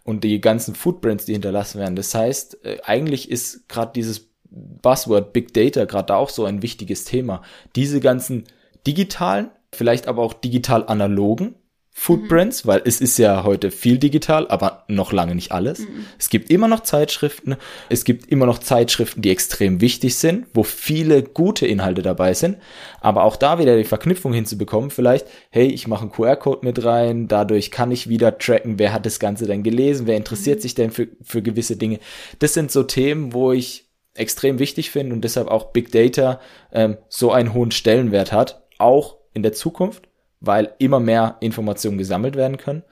und 0.04 0.24
die 0.24 0.42
ganzen 0.42 0.74
Footprints, 0.74 1.26
die 1.26 1.34
hinterlassen 1.34 1.80
werden. 1.80 1.96
Das 1.96 2.16
heißt, 2.16 2.66
äh, 2.66 2.78
eigentlich 2.84 3.30
ist 3.30 3.70
gerade 3.70 3.92
dieses 3.94 4.30
Buzzword 4.50 5.32
Big 5.32 5.54
Data 5.54 5.86
gerade 5.86 6.16
auch 6.16 6.30
so 6.30 6.46
ein 6.46 6.64
wichtiges 6.64 7.06
Thema. 7.06 7.44
Diese 7.76 8.00
ganzen 8.00 8.46
digitalen, 8.88 9.52
vielleicht 9.72 10.08
aber 10.08 10.24
auch 10.24 10.34
digital 10.34 10.88
analogen 10.88 11.54
Footprints, 12.02 12.64
mhm. 12.64 12.70
weil 12.70 12.82
es 12.86 13.02
ist 13.02 13.18
ja 13.18 13.44
heute 13.44 13.72
viel 13.72 13.98
digital, 13.98 14.48
aber 14.48 14.86
noch 14.88 15.12
lange 15.12 15.36
nicht 15.36 15.52
alles. 15.52 15.80
Mhm. 15.80 16.06
Es 16.18 16.30
gibt 16.30 16.50
immer 16.50 16.70
noch 16.70 16.80
Zeitschriften, 16.80 17.58
es 17.90 18.06
gibt 18.06 18.28
immer 18.32 18.46
noch 18.46 18.60
Zeitschriften, 18.60 19.22
die 19.22 19.30
extrem 19.30 19.82
wichtig 19.82 20.16
sind, 20.16 20.46
wo 20.54 20.64
viele 20.64 21.24
gute 21.24 21.68
Inhalte 21.68 22.02
dabei 22.02 22.34
sind, 22.34 22.58
aber 23.02 23.26
auch 23.26 23.36
da 23.36 23.60
wieder 23.60 23.76
die 23.76 23.84
Verknüpfung 23.84 24.32
hinzubekommen, 24.32 24.92
vielleicht, 24.92 25.28
hey, 25.50 25.68
ich 25.68 25.90
mache 25.90 26.04
einen 26.04 26.12
QR-Code 26.14 26.66
mit 26.66 26.86
rein, 26.86 27.28
dadurch 27.28 27.70
kann 27.70 27.92
ich 27.92 28.08
wieder 28.08 28.38
tracken, 28.38 28.80
wer 28.80 28.94
hat 28.94 29.06
das 29.06 29.20
Ganze 29.20 29.46
denn 29.46 29.62
gelesen, 29.62 30.08
wer 30.08 30.16
interessiert 30.16 30.60
mhm. 30.60 30.62
sich 30.62 30.76
denn 30.76 30.92
für, 30.92 31.10
für 31.22 31.42
gewisse 31.42 31.76
Dinge. 31.76 32.00
Das 32.40 32.54
sind 32.54 32.72
so 32.72 32.84
Themen, 32.84 33.34
wo 33.34 33.52
ich 33.52 33.90
extrem 34.14 34.58
wichtig 34.58 34.90
finde 34.90 35.14
und 35.14 35.22
deshalb 35.26 35.50
auch 35.50 35.74
Big 35.74 35.92
Data 35.92 36.40
ähm, 36.72 36.98
so 37.10 37.34
einen 37.34 37.54
hohen 37.54 37.72
Stellenwert 37.72 38.32
hat, 38.32 38.64
auch 38.78 39.18
in 39.34 39.44
der 39.44 39.52
Zukunft 39.52 40.10
weil 40.42 40.74
immer 40.80 41.00
mehr 41.00 41.38
Informationen 41.42 41.98
gesammelt 41.98 42.36
werden 42.36 42.58
können. 42.58 42.84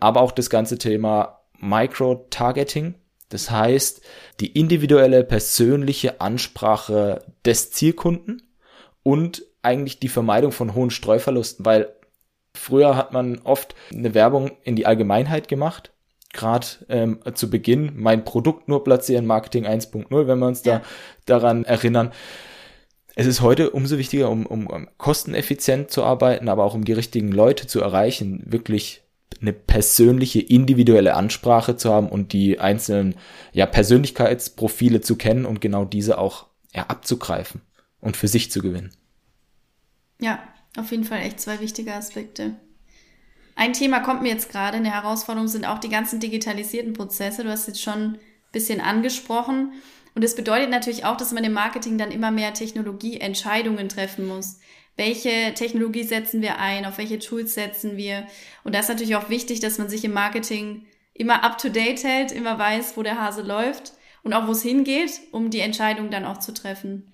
Aber 0.00 0.20
auch 0.20 0.32
das 0.32 0.50
ganze 0.50 0.78
Thema 0.78 1.40
Micro-Targeting, 1.58 2.94
das 3.28 3.50
heißt 3.50 4.02
die 4.40 4.52
individuelle 4.58 5.24
persönliche 5.24 6.20
Ansprache 6.20 7.24
des 7.44 7.72
Zielkunden 7.72 8.42
und 9.02 9.42
eigentlich 9.62 9.98
die 9.98 10.08
Vermeidung 10.08 10.52
von 10.52 10.74
hohen 10.74 10.90
Streuverlusten, 10.90 11.64
weil 11.64 11.92
früher 12.54 12.96
hat 12.96 13.12
man 13.12 13.40
oft 13.42 13.74
eine 13.92 14.14
Werbung 14.14 14.52
in 14.62 14.76
die 14.76 14.86
Allgemeinheit 14.86 15.48
gemacht. 15.48 15.92
Gerade 16.32 16.66
ähm, 16.88 17.20
zu 17.34 17.50
Beginn 17.50 17.92
mein 17.96 18.24
Produkt 18.24 18.68
nur 18.68 18.84
platzieren, 18.84 19.26
Marketing 19.26 19.66
1.0, 19.66 20.26
wenn 20.26 20.38
wir 20.38 20.46
uns 20.46 20.64
ja. 20.64 20.78
da 21.24 21.38
daran 21.38 21.64
erinnern. 21.64 22.12
Es 23.18 23.26
ist 23.26 23.40
heute 23.40 23.70
umso 23.70 23.96
wichtiger, 23.96 24.30
um, 24.30 24.44
um, 24.44 24.66
um 24.66 24.88
kosteneffizient 24.98 25.90
zu 25.90 26.04
arbeiten, 26.04 26.50
aber 26.50 26.64
auch 26.64 26.74
um 26.74 26.84
die 26.84 26.92
richtigen 26.92 27.32
Leute 27.32 27.66
zu 27.66 27.80
erreichen, 27.80 28.42
wirklich 28.44 29.02
eine 29.40 29.54
persönliche, 29.54 30.40
individuelle 30.40 31.14
Ansprache 31.14 31.76
zu 31.76 31.92
haben 31.92 32.10
und 32.10 32.34
die 32.34 32.60
einzelnen 32.60 33.16
ja, 33.52 33.64
Persönlichkeitsprofile 33.64 35.00
zu 35.00 35.16
kennen 35.16 35.46
und 35.46 35.62
genau 35.62 35.86
diese 35.86 36.18
auch 36.18 36.46
ja, 36.74 36.84
abzugreifen 36.88 37.62
und 38.00 38.18
für 38.18 38.28
sich 38.28 38.50
zu 38.50 38.60
gewinnen. 38.60 38.92
Ja, 40.20 40.42
auf 40.76 40.90
jeden 40.90 41.04
Fall 41.04 41.20
echt 41.20 41.40
zwei 41.40 41.60
wichtige 41.60 41.94
Aspekte. 41.94 42.56
Ein 43.54 43.72
Thema 43.72 44.00
kommt 44.00 44.20
mir 44.20 44.28
jetzt 44.28 44.50
gerade, 44.50 44.76
eine 44.76 44.92
Herausforderung 44.92 45.48
sind 45.48 45.64
auch 45.64 45.78
die 45.78 45.88
ganzen 45.88 46.20
digitalisierten 46.20 46.92
Prozesse. 46.92 47.44
Du 47.44 47.50
hast 47.50 47.66
jetzt 47.66 47.82
schon 47.82 48.02
ein 48.02 48.18
bisschen 48.52 48.82
angesprochen. 48.82 49.72
Und 50.16 50.24
das 50.24 50.34
bedeutet 50.34 50.70
natürlich 50.70 51.04
auch, 51.04 51.18
dass 51.18 51.32
man 51.32 51.44
im 51.44 51.52
Marketing 51.52 51.98
dann 51.98 52.10
immer 52.10 52.30
mehr 52.30 52.54
Technologieentscheidungen 52.54 53.90
treffen 53.90 54.26
muss. 54.26 54.58
Welche 54.96 55.52
Technologie 55.54 56.04
setzen 56.04 56.40
wir 56.40 56.58
ein? 56.58 56.86
Auf 56.86 56.96
welche 56.96 57.18
Tools 57.18 57.52
setzen 57.52 57.98
wir? 57.98 58.26
Und 58.64 58.74
da 58.74 58.78
ist 58.78 58.88
natürlich 58.88 59.14
auch 59.14 59.28
wichtig, 59.28 59.60
dass 59.60 59.76
man 59.76 59.90
sich 59.90 60.02
im 60.06 60.14
Marketing 60.14 60.86
immer 61.12 61.44
up 61.44 61.58
to 61.58 61.68
date 61.68 62.02
hält, 62.02 62.32
immer 62.32 62.58
weiß, 62.58 62.96
wo 62.96 63.02
der 63.02 63.20
Hase 63.20 63.42
läuft 63.42 63.92
und 64.22 64.32
auch 64.32 64.46
wo 64.46 64.52
es 64.52 64.62
hingeht, 64.62 65.20
um 65.32 65.50
die 65.50 65.60
Entscheidung 65.60 66.10
dann 66.10 66.24
auch 66.24 66.38
zu 66.38 66.54
treffen. 66.54 67.10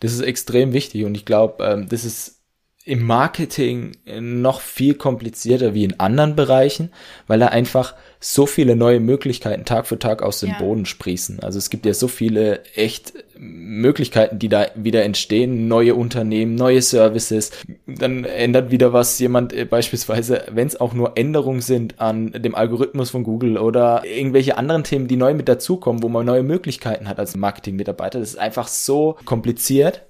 Das 0.00 0.12
ist 0.12 0.20
extrem 0.20 0.72
wichtig 0.72 1.04
und 1.04 1.14
ich 1.14 1.26
glaube, 1.26 1.64
ähm, 1.64 1.88
das 1.88 2.04
ist 2.04 2.42
im 2.86 3.02
Marketing 3.02 3.92
noch 4.20 4.60
viel 4.60 4.94
komplizierter 4.94 5.74
wie 5.74 5.82
in 5.82 5.98
anderen 5.98 6.36
Bereichen, 6.36 6.92
weil 7.26 7.40
da 7.40 7.48
einfach 7.48 7.94
so 8.20 8.46
viele 8.46 8.76
neue 8.76 9.00
Möglichkeiten 9.00 9.64
Tag 9.64 9.88
für 9.88 9.98
Tag 9.98 10.22
aus 10.22 10.38
dem 10.38 10.50
ja. 10.50 10.58
Boden 10.58 10.86
sprießen. 10.86 11.40
Also 11.40 11.58
es 11.58 11.68
gibt 11.68 11.84
ja 11.84 11.92
so 11.94 12.06
viele 12.06 12.64
echt 12.76 13.12
Möglichkeiten, 13.36 14.38
die 14.38 14.48
da 14.48 14.68
wieder 14.76 15.02
entstehen, 15.02 15.66
neue 15.66 15.96
Unternehmen, 15.96 16.54
neue 16.54 16.80
Services. 16.80 17.50
Dann 17.88 18.24
ändert 18.24 18.70
wieder 18.70 18.92
was 18.92 19.18
jemand 19.18 19.52
äh, 19.52 19.64
beispielsweise, 19.64 20.44
wenn 20.52 20.68
es 20.68 20.80
auch 20.80 20.94
nur 20.94 21.18
Änderungen 21.18 21.62
sind 21.62 22.00
an 22.00 22.30
dem 22.30 22.54
Algorithmus 22.54 23.10
von 23.10 23.24
Google 23.24 23.58
oder 23.58 24.04
irgendwelche 24.04 24.58
anderen 24.58 24.84
Themen, 24.84 25.08
die 25.08 25.16
neu 25.16 25.34
mit 25.34 25.48
dazukommen, 25.48 26.04
wo 26.04 26.08
man 26.08 26.24
neue 26.24 26.44
Möglichkeiten 26.44 27.08
hat 27.08 27.18
als 27.18 27.36
Marketingmitarbeiter. 27.36 28.20
Das 28.20 28.30
ist 28.30 28.38
einfach 28.38 28.68
so 28.68 29.16
kompliziert. 29.24 30.02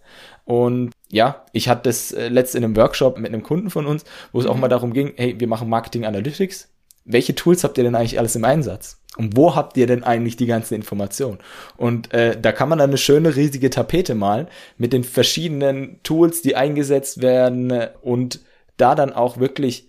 Und 0.44 0.92
ja, 1.10 1.44
ich 1.52 1.68
hatte 1.68 1.82
das 1.84 2.12
äh, 2.12 2.28
letzte 2.28 2.58
in 2.58 2.64
einem 2.64 2.76
Workshop 2.76 3.18
mit 3.18 3.32
einem 3.32 3.42
Kunden 3.42 3.70
von 3.70 3.86
uns, 3.86 4.04
wo 4.32 4.40
es 4.40 4.46
auch 4.46 4.54
mhm. 4.54 4.62
mal 4.62 4.68
darum 4.68 4.92
ging, 4.92 5.12
hey, 5.16 5.38
wir 5.38 5.46
machen 5.46 5.68
Marketing 5.68 6.04
Analytics 6.04 6.68
welche 7.06 7.34
Tools 7.34 7.64
habt 7.64 7.78
ihr 7.78 7.84
denn 7.84 7.94
eigentlich 7.94 8.18
alles 8.18 8.36
im 8.36 8.44
Einsatz? 8.44 9.00
Und 9.16 9.36
wo 9.36 9.54
habt 9.54 9.76
ihr 9.78 9.86
denn 9.86 10.04
eigentlich 10.04 10.36
die 10.36 10.46
ganze 10.46 10.74
Information? 10.74 11.38
Und 11.76 12.12
äh, 12.12 12.38
da 12.38 12.52
kann 12.52 12.68
man 12.68 12.78
dann 12.78 12.90
eine 12.90 12.98
schöne 12.98 13.34
riesige 13.34 13.70
Tapete 13.70 14.14
malen 14.14 14.48
mit 14.76 14.92
den 14.92 15.04
verschiedenen 15.04 16.02
Tools, 16.02 16.42
die 16.42 16.56
eingesetzt 16.56 17.22
werden 17.22 17.72
und 18.02 18.40
da 18.76 18.94
dann 18.94 19.12
auch 19.12 19.38
wirklich 19.38 19.88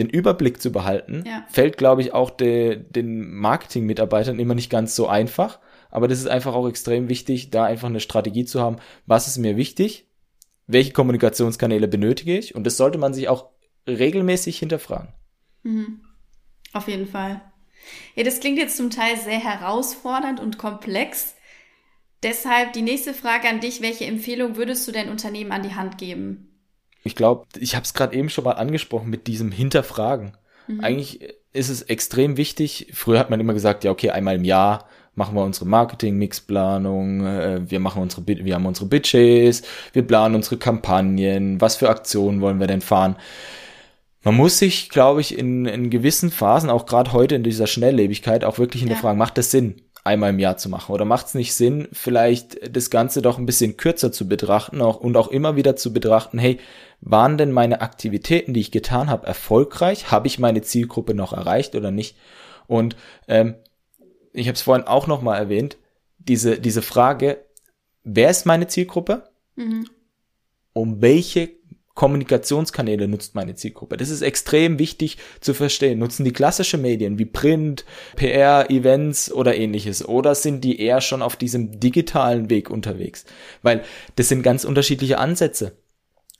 den 0.00 0.08
Überblick 0.08 0.62
zu 0.62 0.72
behalten, 0.72 1.24
ja. 1.26 1.44
fällt, 1.50 1.76
glaube 1.76 2.00
ich, 2.00 2.14
auch 2.14 2.30
de, 2.30 2.76
den 2.76 3.34
Marketing-Mitarbeitern 3.34 4.38
immer 4.38 4.54
nicht 4.54 4.70
ganz 4.70 4.96
so 4.96 5.06
einfach. 5.06 5.58
Aber 5.90 6.08
das 6.08 6.18
ist 6.18 6.28
einfach 6.28 6.54
auch 6.54 6.66
extrem 6.66 7.10
wichtig, 7.10 7.50
da 7.50 7.64
einfach 7.64 7.88
eine 7.88 8.00
Strategie 8.00 8.46
zu 8.46 8.62
haben. 8.62 8.76
Was 9.04 9.28
ist 9.28 9.36
mir 9.36 9.58
wichtig? 9.58 10.06
Welche 10.66 10.92
Kommunikationskanäle 10.92 11.88
benötige 11.88 12.38
ich? 12.38 12.54
Und 12.54 12.64
das 12.64 12.76
sollte 12.76 12.98
man 12.98 13.14
sich 13.14 13.28
auch 13.28 13.50
regelmäßig 13.86 14.58
hinterfragen. 14.58 15.12
Mhm. 15.62 16.02
Auf 16.72 16.88
jeden 16.88 17.06
Fall. 17.06 17.40
Ja, 18.14 18.22
das 18.22 18.40
klingt 18.40 18.58
jetzt 18.58 18.76
zum 18.76 18.90
Teil 18.90 19.16
sehr 19.16 19.38
herausfordernd 19.38 20.40
und 20.40 20.58
komplex. 20.58 21.34
Deshalb 22.22 22.72
die 22.72 22.82
nächste 22.82 23.14
Frage 23.14 23.48
an 23.48 23.60
dich. 23.60 23.82
Welche 23.82 24.04
Empfehlung 24.04 24.56
würdest 24.56 24.86
du 24.86 24.92
dein 24.92 25.08
Unternehmen 25.08 25.52
an 25.52 25.62
die 25.62 25.74
Hand 25.74 25.98
geben? 25.98 26.48
Ich 27.04 27.16
glaube, 27.16 27.46
ich 27.58 27.74
habe 27.74 27.84
es 27.84 27.94
gerade 27.94 28.14
eben 28.14 28.30
schon 28.30 28.44
mal 28.44 28.52
angesprochen 28.52 29.10
mit 29.10 29.26
diesem 29.26 29.50
Hinterfragen. 29.50 30.36
Mhm. 30.68 30.80
Eigentlich 30.80 31.34
ist 31.52 31.68
es 31.68 31.82
extrem 31.82 32.36
wichtig. 32.36 32.92
Früher 32.94 33.18
hat 33.18 33.30
man 33.30 33.40
immer 33.40 33.54
gesagt, 33.54 33.82
ja, 33.82 33.90
okay, 33.90 34.10
einmal 34.10 34.36
im 34.36 34.44
Jahr 34.44 34.88
machen 35.14 35.34
wir 35.34 35.44
unsere 35.44 35.66
Marketing-Mixplanung, 35.66 37.26
äh, 37.26 37.70
wir 37.70 37.80
machen 37.80 38.02
unsere, 38.02 38.26
wir 38.26 38.54
haben 38.54 38.66
unsere 38.66 38.86
Budgets, 38.86 39.62
wir 39.92 40.02
planen 40.02 40.34
unsere 40.34 40.56
Kampagnen, 40.56 41.60
was 41.60 41.76
für 41.76 41.88
Aktionen 41.90 42.40
wollen 42.40 42.60
wir 42.60 42.66
denn 42.66 42.80
fahren 42.80 43.16
man 44.22 44.36
muss 44.36 44.58
sich, 44.58 44.88
glaube 44.88 45.20
ich, 45.20 45.36
in, 45.36 45.66
in 45.66 45.90
gewissen 45.90 46.30
Phasen, 46.30 46.70
auch 46.70 46.86
gerade 46.86 47.12
heute 47.12 47.34
in 47.34 47.42
dieser 47.42 47.66
Schnelllebigkeit, 47.66 48.44
auch 48.44 48.58
wirklich 48.58 48.82
hinterfragen, 48.82 49.18
ja. 49.18 49.24
macht 49.24 49.36
das 49.36 49.50
Sinn, 49.50 49.82
einmal 50.04 50.30
im 50.30 50.38
Jahr 50.38 50.56
zu 50.56 50.68
machen? 50.68 50.92
Oder 50.92 51.04
macht 51.04 51.26
es 51.26 51.34
nicht 51.34 51.54
Sinn, 51.54 51.88
vielleicht 51.92 52.74
das 52.74 52.90
Ganze 52.90 53.20
doch 53.20 53.38
ein 53.38 53.46
bisschen 53.46 53.76
kürzer 53.76 54.12
zu 54.12 54.28
betrachten 54.28 54.80
auch, 54.80 54.96
und 54.96 55.16
auch 55.16 55.28
immer 55.28 55.56
wieder 55.56 55.76
zu 55.76 55.92
betrachten, 55.92 56.38
hey, 56.38 56.58
waren 57.00 57.36
denn 57.36 57.50
meine 57.50 57.80
Aktivitäten, 57.80 58.54
die 58.54 58.60
ich 58.60 58.70
getan 58.70 59.10
habe, 59.10 59.26
erfolgreich? 59.26 60.12
Habe 60.12 60.28
ich 60.28 60.38
meine 60.38 60.62
Zielgruppe 60.62 61.14
noch 61.14 61.32
erreicht 61.32 61.74
oder 61.74 61.90
nicht? 61.90 62.16
Und 62.68 62.96
ähm, 63.26 63.56
ich 64.32 64.48
habe 64.48 64.56
es 64.56 64.62
vorhin 64.62 64.86
auch 64.86 65.06
noch 65.06 65.22
mal 65.22 65.36
erwähnt, 65.36 65.76
diese, 66.18 66.58
diese 66.58 66.82
Frage, 66.82 67.44
wer 68.04 68.30
ist 68.30 68.46
meine 68.46 68.66
Zielgruppe? 68.66 69.24
Mhm. 69.56 69.88
Um 70.72 71.02
welche 71.02 71.50
Kommunikationskanäle 71.94 73.06
nutzt 73.06 73.34
meine 73.34 73.54
Zielgruppe? 73.54 73.96
Das 73.96 74.08
ist 74.08 74.22
extrem 74.22 74.78
wichtig 74.78 75.18
zu 75.40 75.52
verstehen. 75.52 75.98
Nutzen 75.98 76.24
die 76.24 76.32
klassische 76.32 76.78
Medien 76.78 77.18
wie 77.18 77.26
Print, 77.26 77.84
PR, 78.16 78.70
Events 78.70 79.30
oder 79.30 79.56
ähnliches? 79.56 80.06
Oder 80.08 80.34
sind 80.34 80.64
die 80.64 80.80
eher 80.80 81.02
schon 81.02 81.20
auf 81.20 81.36
diesem 81.36 81.80
digitalen 81.80 82.48
Weg 82.48 82.70
unterwegs? 82.70 83.26
Weil 83.62 83.84
das 84.16 84.28
sind 84.28 84.42
ganz 84.42 84.64
unterschiedliche 84.64 85.18
Ansätze. 85.18 85.76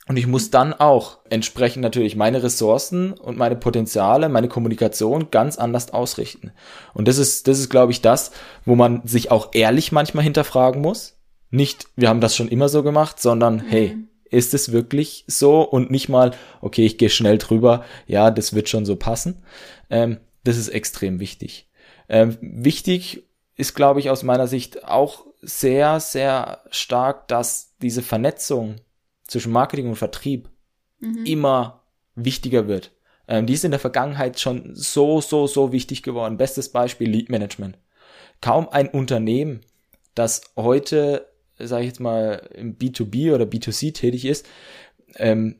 Und 0.07 0.17
ich 0.17 0.27
muss 0.27 0.49
dann 0.51 0.73
auch 0.73 1.19
entsprechend 1.29 1.81
natürlich 1.81 2.15
meine 2.15 2.43
Ressourcen 2.43 3.13
und 3.13 3.37
meine 3.37 3.55
Potenziale, 3.55 4.27
meine 4.27 4.49
Kommunikation 4.49 5.31
ganz 5.31 5.57
anders 5.57 5.93
ausrichten. 5.93 6.51
Und 6.93 7.07
das 7.07 7.17
ist, 7.17 7.47
das 7.47 7.59
ist, 7.59 7.69
glaube 7.69 7.93
ich, 7.93 8.01
das, 8.01 8.31
wo 8.65 8.75
man 8.75 9.01
sich 9.05 9.31
auch 9.31 9.49
ehrlich 9.53 9.93
manchmal 9.93 10.25
hinterfragen 10.25 10.81
muss. 10.81 11.17
Nicht, 11.51 11.87
wir 11.95 12.09
haben 12.09 12.19
das 12.19 12.35
schon 12.35 12.49
immer 12.49 12.67
so 12.67 12.83
gemacht, 12.83 13.21
sondern, 13.21 13.57
mhm. 13.57 13.63
hey, 13.69 13.97
ist 14.29 14.53
es 14.53 14.71
wirklich 14.71 15.23
so 15.27 15.61
und 15.61 15.91
nicht 15.91 16.09
mal, 16.09 16.31
okay, 16.59 16.85
ich 16.85 16.97
gehe 16.97 17.11
schnell 17.11 17.37
drüber, 17.37 17.85
ja, 18.07 18.31
das 18.31 18.53
wird 18.53 18.67
schon 18.67 18.85
so 18.85 18.95
passen. 18.95 19.43
Ähm, 19.89 20.17
das 20.43 20.57
ist 20.57 20.69
extrem 20.69 21.19
wichtig. 21.19 21.69
Ähm, 22.09 22.37
wichtig 22.41 23.23
ist, 23.55 23.75
glaube 23.75 23.99
ich, 23.99 24.09
aus 24.09 24.23
meiner 24.23 24.47
Sicht 24.47 24.83
auch 24.85 25.25
sehr, 25.41 25.99
sehr 25.99 26.63
stark, 26.71 27.27
dass 27.27 27.77
diese 27.81 28.01
Vernetzung 28.01 28.77
zwischen 29.27 29.51
Marketing 29.51 29.87
und 29.87 29.95
Vertrieb 29.95 30.49
mhm. 30.99 31.25
immer 31.25 31.83
wichtiger 32.15 32.67
wird. 32.67 32.91
Ähm, 33.27 33.45
die 33.45 33.53
ist 33.53 33.65
in 33.65 33.71
der 33.71 33.79
Vergangenheit 33.79 34.39
schon 34.39 34.75
so, 34.75 35.21
so, 35.21 35.47
so 35.47 35.71
wichtig 35.71 36.03
geworden. 36.03 36.37
Bestes 36.37 36.69
Beispiel 36.69 37.09
Lead 37.09 37.29
Management. 37.29 37.77
Kaum 38.41 38.67
ein 38.69 38.89
Unternehmen, 38.89 39.61
das 40.15 40.41
heute 40.57 41.33
sage 41.57 41.83
ich 41.83 41.89
jetzt 41.89 41.99
mal, 41.99 42.49
im 42.53 42.77
B2B 42.77 43.33
oder 43.33 43.45
B2C 43.45 43.93
tätig 43.93 44.25
ist, 44.25 44.47
ähm, 45.15 45.59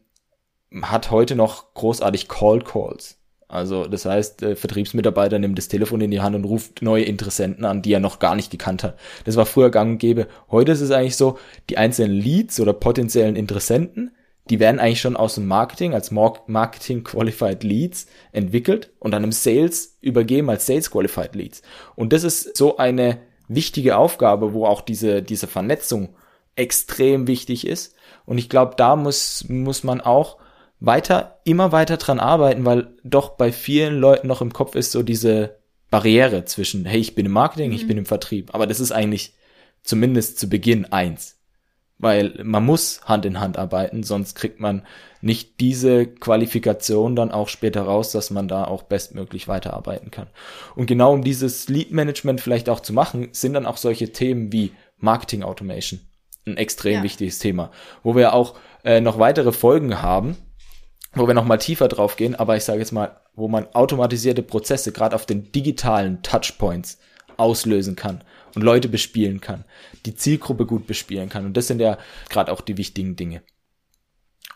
hat 0.82 1.12
heute 1.12 1.36
noch 1.36 1.74
großartig 1.74 2.27
Call 2.27 2.62
Calls. 2.62 3.20
Also 3.53 3.86
das 3.86 4.05
heißt, 4.05 4.41
der 4.41 4.57
Vertriebsmitarbeiter 4.57 5.38
nimmt 5.38 5.60
das 5.60 5.67
Telefon 5.67 6.01
in 6.01 6.10
die 6.10 6.22
Hand 6.22 6.36
und 6.36 6.43
ruft 6.43 6.81
neue 6.81 7.03
Interessenten 7.03 7.65
an, 7.65 7.83
die 7.83 7.93
er 7.93 8.00
noch 8.00 8.17
gar 8.17 8.36
nicht 8.36 8.50
gekannt 8.50 8.81
hat. 8.81 8.98
Das 9.25 9.36
war 9.36 9.45
früher 9.45 9.69
gang 9.69 9.91
und 9.91 9.98
gäbe. 10.00 10.27
Heute 10.50 10.72
ist 10.72 10.81
es 10.81 10.89
eigentlich 10.89 11.17
so, 11.17 11.38
die 11.69 11.77
einzelnen 11.77 12.15
Leads 12.15 12.60
oder 12.60 12.74
potenziellen 12.74 13.36
Interessenten, 13.36 14.10
die 14.50 14.60
werden 14.60 14.79
eigentlich 14.79 15.01
schon 15.01 15.15
aus 15.15 15.36
dem 15.36 15.45
Marketing 15.45 15.93
als 15.93 16.10
Marketing 16.10 17.03
Qualified 17.03 17.63
Leads 17.63 18.07
entwickelt 18.31 18.89
und 18.98 19.12
dann 19.12 19.24
im 19.24 19.31
Sales 19.31 20.00
übergeben 20.01 20.50
als 20.50 20.65
Sales 20.65 20.89
Qualified 20.89 21.36
Leads. 21.36 21.62
Und 21.95 22.12
das 22.12 22.24
ist 22.24 22.57
so 22.57 22.77
eine 22.77 23.19
wichtige 23.48 23.98
Aufgabe, 23.98 24.53
wo 24.53 24.65
auch 24.65 24.81
diese, 24.81 25.22
diese 25.22 25.45
Vernetzung 25.45 26.15
extrem 26.55 27.27
wichtig 27.27 27.67
ist. 27.67 27.93
Und 28.25 28.39
ich 28.39 28.50
glaube, 28.50 28.74
da 28.77 28.95
muss, 28.95 29.45
muss 29.48 29.83
man 29.83 30.01
auch 30.01 30.38
weiter, 30.83 31.39
immer 31.45 31.71
weiter 31.71 31.97
dran 31.97 32.19
arbeiten, 32.19 32.65
weil 32.65 32.95
doch 33.03 33.31
bei 33.31 33.51
vielen 33.51 33.97
Leuten 33.97 34.27
noch 34.27 34.41
im 34.41 34.53
Kopf 34.53 34.75
ist 34.75 34.91
so 34.91 35.01
diese 35.01 35.57
Barriere 35.89 36.45
zwischen, 36.45 36.85
hey, 36.85 36.99
ich 36.99 37.15
bin 37.15 37.25
im 37.25 37.31
Marketing, 37.31 37.69
mhm. 37.69 37.75
ich 37.75 37.87
bin 37.87 37.97
im 37.97 38.05
Vertrieb. 38.05 38.53
Aber 38.53 38.67
das 38.67 38.79
ist 38.79 38.91
eigentlich 38.91 39.33
zumindest 39.83 40.39
zu 40.39 40.47
Beginn 40.49 40.91
eins 40.91 41.37
weil 42.03 42.37
man 42.43 42.65
muss 42.65 43.01
Hand 43.05 43.25
in 43.25 43.39
Hand 43.39 43.57
arbeiten, 43.57 44.03
sonst 44.03 44.35
kriegt 44.35 44.59
man 44.59 44.85
nicht 45.21 45.61
diese 45.61 46.05
Qualifikation 46.05 47.15
dann 47.15 47.31
auch 47.31 47.47
später 47.47 47.83
raus, 47.83 48.11
dass 48.11 48.29
man 48.29 48.47
da 48.47 48.65
auch 48.65 48.83
bestmöglich 48.83 49.47
weiterarbeiten 49.47 50.11
kann. 50.11 50.27
Und 50.75 50.87
genau 50.87 51.13
um 51.13 51.23
dieses 51.23 51.69
Lead 51.69 51.91
Management 51.91 52.41
vielleicht 52.41 52.67
auch 52.67 52.81
zu 52.81 52.91
machen, 52.91 53.29
sind 53.31 53.53
dann 53.53 53.65
auch 53.65 53.77
solche 53.77 54.11
Themen 54.11 54.51
wie 54.51 54.73
Marketing 54.97 55.43
Automation 55.43 56.01
ein 56.45 56.57
extrem 56.57 56.95
ja. 56.95 57.03
wichtiges 57.03 57.39
Thema, 57.39 57.71
wo 58.03 58.17
wir 58.17 58.33
auch 58.33 58.55
äh, 58.83 58.99
noch 58.99 59.17
weitere 59.17 59.53
Folgen 59.53 60.01
haben, 60.01 60.35
wo 61.15 61.27
wir 61.27 61.34
noch 61.34 61.46
mal 61.46 61.58
tiefer 61.58 61.88
drauf 61.88 62.15
gehen, 62.15 62.36
aber 62.36 62.58
ich 62.58 62.63
sage 62.63 62.79
jetzt 62.79 62.91
mal, 62.91 63.20
wo 63.36 63.48
man 63.48 63.67
automatisierte 63.74 64.43
Prozesse 64.43 64.91
gerade 64.91 65.15
auf 65.15 65.25
den 65.25 65.51
digitalen 65.51 66.22
Touchpoints 66.24 67.00
auslösen 67.38 67.96
kann 67.96 68.24
und 68.55 68.62
Leute 68.62 68.89
bespielen 68.89 69.41
kann, 69.41 69.65
die 70.05 70.15
Zielgruppe 70.15 70.65
gut 70.65 70.88
bespielen 70.88 71.29
kann. 71.29 71.46
Und 71.46 71.58
das 71.58 71.67
sind 71.67 71.79
ja 71.79 71.98
gerade 72.29 72.51
auch 72.51 72.62
die 72.62 72.77
wichtigen 72.77 73.15
Dinge. 73.15 73.41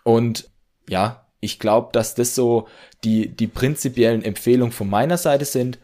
Und 0.03 0.49
ja, 0.87 1.27
ich 1.39 1.59
glaube, 1.59 1.89
dass 1.91 2.15
das 2.15 2.35
so 2.35 2.67
die, 3.03 3.29
die 3.29 3.47
prinzipiellen 3.47 4.23
Empfehlungen 4.23 4.71
von 4.71 4.89
meiner 4.89 5.17
Seite 5.17 5.45
sind 5.45 5.79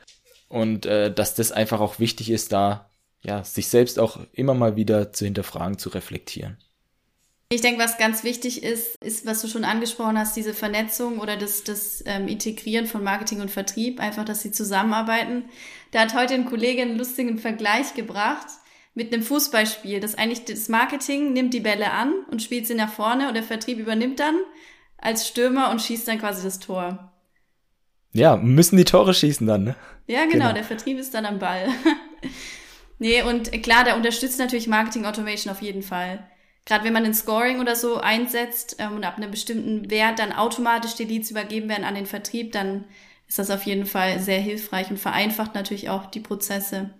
und 0.50 0.86
äh, 0.86 1.14
dass 1.14 1.36
das 1.36 1.52
einfach 1.52 1.80
auch 1.80 2.00
wichtig 2.00 2.30
ist, 2.30 2.52
da 2.52 2.90
ja, 3.24 3.44
sich 3.44 3.68
selbst 3.68 4.00
auch 4.00 4.20
immer 4.34 4.54
mal 4.54 4.76
wieder 4.76 5.14
zu 5.14 5.26
hinterfragen, 5.26 5.78
zu 5.78 5.90
reflektieren. 5.90 6.58
Ich 7.54 7.62
denke, 7.62 7.80
was 7.80 8.00
ganz 8.00 8.24
wichtig 8.24 8.64
ist, 8.64 8.96
ist, 9.04 9.28
was 9.28 9.44
du 9.44 9.48
schon 9.48 9.64
angesprochen 9.64 10.18
hast, 10.18 10.36
diese 10.36 10.56
Vernetzung 10.56 11.20
oder 11.20 11.38
das, 11.38 11.64
das 11.64 12.04
ähm, 12.08 12.28
Integrieren 12.28 12.88
von 12.88 13.04
Marketing 13.04 13.42
und 13.42 13.52
Vertrieb, 13.52 14.00
einfach, 14.00 14.26
dass 14.26 14.42
sie 14.42 14.52
zusammenarbeiten. 14.52 15.46
Da 15.92 16.00
hat 16.00 16.16
heute 16.16 16.34
ein 16.34 16.46
Kollege 16.46 16.82
einen 16.82 16.98
lustigen 16.98 17.38
Vergleich 17.38 17.94
gebracht 17.94 18.48
mit 18.96 19.14
einem 19.14 19.22
Fußballspiel. 19.22 20.00
Das 20.00 20.16
eigentlich 20.16 20.46
das 20.46 20.68
Marketing 20.68 21.32
nimmt 21.34 21.54
die 21.54 21.60
Bälle 21.60 21.92
an 21.92 22.12
und 22.32 22.42
spielt 22.42 22.66
sie 22.66 22.74
nach 22.74 22.92
vorne 22.92 23.28
und 23.28 23.36
der 23.36 23.44
Vertrieb 23.44 23.78
übernimmt 23.78 24.20
dann 24.20 24.36
als 24.98 25.28
Stürmer 25.28 25.70
und 25.70 25.80
schießt 25.80 26.08
dann 26.08 26.18
quasi 26.18 26.42
das 26.42 26.58
Tor. 26.58 27.14
Ja, 28.14 28.36
müssen 28.36 28.78
die 28.78 28.86
Tore 28.86 29.14
schießen 29.14 29.46
dann, 29.46 29.64
ne? 29.64 29.76
Ja, 30.08 30.24
genau, 30.24 30.32
genau. 30.32 30.54
der 30.54 30.64
Vertrieb 30.64 30.98
ist 30.98 31.14
dann 31.14 31.28
am 31.28 31.38
Ball. 31.38 31.68
nee, 32.98 33.22
und 33.22 33.52
klar, 33.62 33.84
der 33.84 33.96
unterstützt 33.96 34.40
natürlich 34.40 34.68
Marketing 34.68 35.06
Automation 35.06 35.54
auf 35.54 35.62
jeden 35.62 35.84
Fall. 35.84 36.28
Gerade 36.66 36.86
wenn 36.86 36.94
man 36.94 37.06
ein 37.06 37.14
Scoring 37.14 37.60
oder 37.60 37.76
so 37.76 37.98
einsetzt 37.98 38.78
ähm, 38.80 38.96
und 38.96 39.04
ab 39.04 39.18
einem 39.18 39.32
bestimmten 39.32 39.90
Wert 39.90 40.20
dann 40.20 40.32
automatisch 40.32 40.96
die 40.96 41.06
Leads 41.06 41.32
übergeben 41.32 41.70
werden 41.70 41.84
an 41.84 41.96
den 41.96 42.06
Vertrieb, 42.06 42.54
dann 42.54 42.86
ist 43.28 43.40
das 43.40 43.50
auf 43.50 43.64
jeden 43.64 43.86
Fall 43.86 44.20
sehr 44.20 44.40
hilfreich 44.40 44.90
und 44.90 45.00
vereinfacht 45.00 45.56
natürlich 45.56 45.90
auch 45.90 46.06
die 46.06 46.20
Prozesse. 46.20 46.92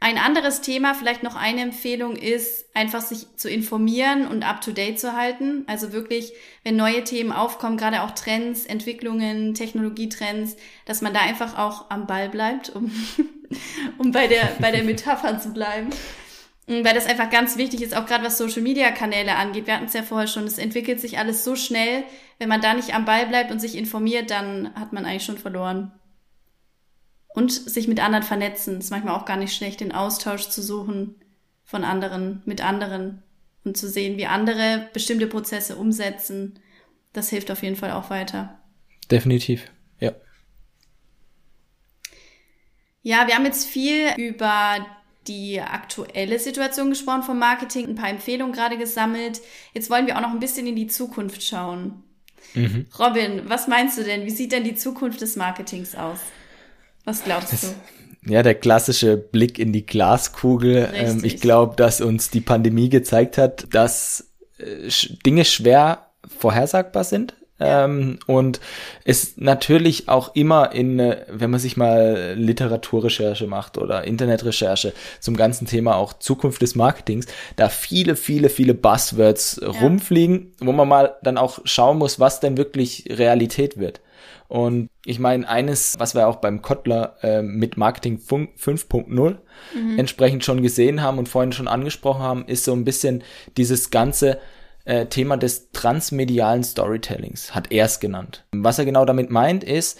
Ein 0.00 0.18
anderes 0.18 0.60
Thema, 0.60 0.92
vielleicht 0.92 1.22
noch 1.22 1.34
eine 1.34 1.62
Empfehlung 1.62 2.14
ist, 2.16 2.66
einfach 2.76 3.00
sich 3.00 3.26
zu 3.36 3.48
informieren 3.48 4.26
und 4.26 4.46
up-to-date 4.46 5.00
zu 5.00 5.16
halten. 5.16 5.64
Also 5.66 5.94
wirklich, 5.94 6.34
wenn 6.62 6.76
neue 6.76 7.04
Themen 7.04 7.32
aufkommen, 7.32 7.78
gerade 7.78 8.02
auch 8.02 8.10
Trends, 8.10 8.66
Entwicklungen, 8.66 9.54
Technologietrends, 9.54 10.56
dass 10.84 11.00
man 11.00 11.14
da 11.14 11.20
einfach 11.20 11.56
auch 11.56 11.90
am 11.90 12.06
Ball 12.06 12.28
bleibt, 12.28 12.68
um, 12.68 12.92
um 13.98 14.10
bei 14.10 14.26
der, 14.26 14.52
bei 14.58 14.72
der 14.72 14.84
Metapher 14.84 15.38
zu 15.38 15.54
bleiben. 15.54 15.88
Weil 16.66 16.94
das 16.94 17.06
einfach 17.06 17.28
ganz 17.28 17.58
wichtig 17.58 17.82
ist, 17.82 17.94
auch 17.94 18.06
gerade 18.06 18.24
was 18.24 18.38
Social-Media-Kanäle 18.38 19.36
angeht. 19.36 19.66
Wir 19.66 19.74
hatten 19.74 19.84
es 19.84 19.92
ja 19.92 20.02
vorher 20.02 20.26
schon, 20.26 20.44
es 20.44 20.56
entwickelt 20.56 20.98
sich 20.98 21.18
alles 21.18 21.44
so 21.44 21.56
schnell. 21.56 22.04
Wenn 22.38 22.48
man 22.48 22.62
da 22.62 22.72
nicht 22.72 22.94
am 22.94 23.04
Ball 23.04 23.26
bleibt 23.26 23.50
und 23.50 23.60
sich 23.60 23.76
informiert, 23.76 24.30
dann 24.30 24.74
hat 24.74 24.92
man 24.92 25.04
eigentlich 25.04 25.24
schon 25.24 25.36
verloren. 25.36 25.92
Und 27.28 27.52
sich 27.52 27.86
mit 27.86 28.00
anderen 28.00 28.22
vernetzen. 28.22 28.78
ist 28.78 28.90
manchmal 28.90 29.14
auch 29.14 29.26
gar 29.26 29.36
nicht 29.36 29.54
schlecht, 29.54 29.80
den 29.80 29.92
Austausch 29.92 30.48
zu 30.48 30.62
suchen 30.62 31.16
von 31.64 31.84
anderen, 31.84 32.42
mit 32.46 32.64
anderen 32.64 33.22
und 33.64 33.76
zu 33.76 33.88
sehen, 33.88 34.16
wie 34.16 34.26
andere 34.26 34.88
bestimmte 34.92 35.26
Prozesse 35.26 35.76
umsetzen. 35.76 36.58
Das 37.12 37.28
hilft 37.28 37.50
auf 37.50 37.62
jeden 37.62 37.76
Fall 37.76 37.92
auch 37.92 38.08
weiter. 38.08 38.58
Definitiv, 39.10 39.70
ja. 40.00 40.12
Ja, 43.02 43.26
wir 43.26 43.34
haben 43.34 43.44
jetzt 43.44 43.66
viel 43.66 44.14
über 44.16 44.86
die 45.26 45.60
aktuelle 45.60 46.38
Situation 46.38 46.90
gesprochen 46.90 47.22
vom 47.22 47.38
Marketing, 47.38 47.88
ein 47.88 47.94
paar 47.94 48.10
Empfehlungen 48.10 48.52
gerade 48.52 48.76
gesammelt. 48.76 49.40
Jetzt 49.72 49.90
wollen 49.90 50.06
wir 50.06 50.16
auch 50.16 50.20
noch 50.20 50.32
ein 50.32 50.40
bisschen 50.40 50.66
in 50.66 50.76
die 50.76 50.86
Zukunft 50.86 51.42
schauen. 51.42 52.02
Mhm. 52.54 52.86
Robin, 52.98 53.42
was 53.46 53.68
meinst 53.68 53.98
du 53.98 54.04
denn? 54.04 54.26
Wie 54.26 54.30
sieht 54.30 54.52
denn 54.52 54.64
die 54.64 54.74
Zukunft 54.74 55.20
des 55.20 55.36
Marketings 55.36 55.94
aus? 55.94 56.18
Was 57.04 57.24
glaubst 57.24 57.52
das, 57.52 57.62
du? 57.62 58.32
Ja, 58.32 58.42
der 58.42 58.54
klassische 58.54 59.16
Blick 59.16 59.58
in 59.58 59.72
die 59.72 59.84
Glaskugel. 59.84 60.90
Ähm, 60.94 61.20
ich 61.24 61.40
glaube, 61.40 61.76
dass 61.76 62.00
uns 62.00 62.30
die 62.30 62.40
Pandemie 62.40 62.88
gezeigt 62.88 63.38
hat, 63.38 63.66
dass 63.72 64.32
äh, 64.58 64.88
Dinge 65.26 65.44
schwer 65.44 66.10
vorhersagbar 66.38 67.04
sind 67.04 67.34
ähm, 67.60 68.18
und 68.26 68.60
ist 69.04 69.40
natürlich 69.40 70.08
auch 70.08 70.34
immer 70.34 70.72
in, 70.72 70.98
äh, 70.98 71.24
wenn 71.28 71.50
man 71.50 71.60
sich 71.60 71.76
mal 71.76 72.34
Literaturrecherche 72.36 73.46
macht 73.46 73.78
oder 73.78 74.04
Internetrecherche 74.04 74.92
zum 75.20 75.36
ganzen 75.36 75.66
Thema 75.66 75.96
auch 75.96 76.14
Zukunft 76.14 76.62
des 76.62 76.74
Marketings, 76.74 77.26
da 77.56 77.68
viele, 77.68 78.16
viele, 78.16 78.48
viele 78.48 78.74
Buzzwords 78.74 79.60
ja. 79.62 79.68
rumfliegen, 79.68 80.52
wo 80.60 80.72
man 80.72 80.88
mal 80.88 81.16
dann 81.22 81.38
auch 81.38 81.60
schauen 81.64 81.98
muss, 81.98 82.18
was 82.18 82.40
denn 82.40 82.56
wirklich 82.56 83.04
Realität 83.08 83.78
wird. 83.78 84.00
Und 84.48 84.90
ich 85.04 85.18
meine, 85.18 85.48
eines, 85.48 85.94
was 85.98 86.14
wir 86.14 86.28
auch 86.28 86.36
beim 86.36 86.60
Kottler 86.60 87.16
äh, 87.22 87.42
mit 87.42 87.76
Marketing 87.76 88.18
5.0 88.18 89.08
mhm. 89.74 89.98
entsprechend 89.98 90.44
schon 90.44 90.62
gesehen 90.62 91.02
haben 91.02 91.18
und 91.18 91.28
vorhin 91.28 91.52
schon 91.52 91.68
angesprochen 91.68 92.22
haben, 92.22 92.44
ist 92.46 92.64
so 92.64 92.72
ein 92.72 92.84
bisschen 92.84 93.22
dieses 93.56 93.90
ganze 93.90 94.38
äh, 94.84 95.06
Thema 95.06 95.36
des 95.36 95.70
transmedialen 95.72 96.64
Storytellings, 96.64 97.54
hat 97.54 97.72
er 97.72 97.86
es 97.86 98.00
genannt. 98.00 98.44
Was 98.52 98.78
er 98.78 98.84
genau 98.84 99.04
damit 99.04 99.30
meint, 99.30 99.64
ist, 99.64 99.98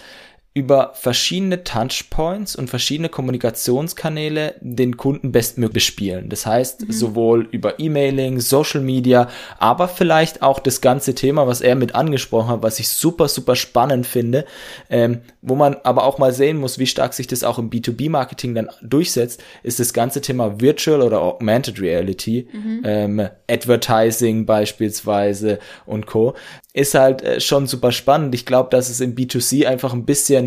über 0.54 0.92
verschiedene 0.94 1.64
Touchpoints 1.64 2.56
und 2.56 2.70
verschiedene 2.70 3.08
Kommunikationskanäle 3.08 4.54
den 4.60 4.96
Kunden 4.96 5.30
bestmöglich 5.32 5.74
bespielen. 5.74 6.28
Das 6.30 6.46
heißt, 6.46 6.86
mhm. 6.86 6.92
sowohl 6.92 7.48
über 7.50 7.78
E-Mailing, 7.78 8.40
Social 8.40 8.80
Media, 8.80 9.28
aber 9.58 9.88
vielleicht 9.88 10.40
auch 10.40 10.60
das 10.60 10.80
ganze 10.80 11.14
Thema, 11.14 11.46
was 11.46 11.60
er 11.60 11.74
mit 11.74 11.94
angesprochen 11.94 12.48
hat, 12.48 12.62
was 12.62 12.78
ich 12.78 12.88
super, 12.88 13.28
super 13.28 13.54
spannend 13.54 14.06
finde, 14.06 14.46
ähm, 14.88 15.20
wo 15.42 15.56
man 15.56 15.76
aber 15.82 16.04
auch 16.04 16.18
mal 16.18 16.32
sehen 16.32 16.56
muss, 16.56 16.78
wie 16.78 16.86
stark 16.86 17.12
sich 17.12 17.26
das 17.26 17.44
auch 17.44 17.58
im 17.58 17.68
B2B-Marketing 17.70 18.54
dann 18.54 18.70
durchsetzt, 18.82 19.42
ist 19.62 19.80
das 19.80 19.92
ganze 19.92 20.20
Thema 20.20 20.60
Virtual 20.60 21.02
oder 21.02 21.20
Augmented 21.20 21.80
Reality, 21.80 22.48
mhm. 22.52 22.82
ähm, 22.84 23.28
Advertising 23.48 24.46
beispielsweise 24.46 25.58
und 25.84 26.06
Co 26.06 26.34
ist 26.74 26.94
halt 26.94 27.22
äh, 27.22 27.40
schon 27.40 27.66
super 27.68 27.92
spannend. 27.92 28.34
Ich 28.34 28.44
glaube, 28.44 28.68
dass 28.70 28.90
es 28.90 29.00
im 29.00 29.14
B2C 29.14 29.66
einfach 29.66 29.94
ein 29.94 30.04
bisschen, 30.04 30.43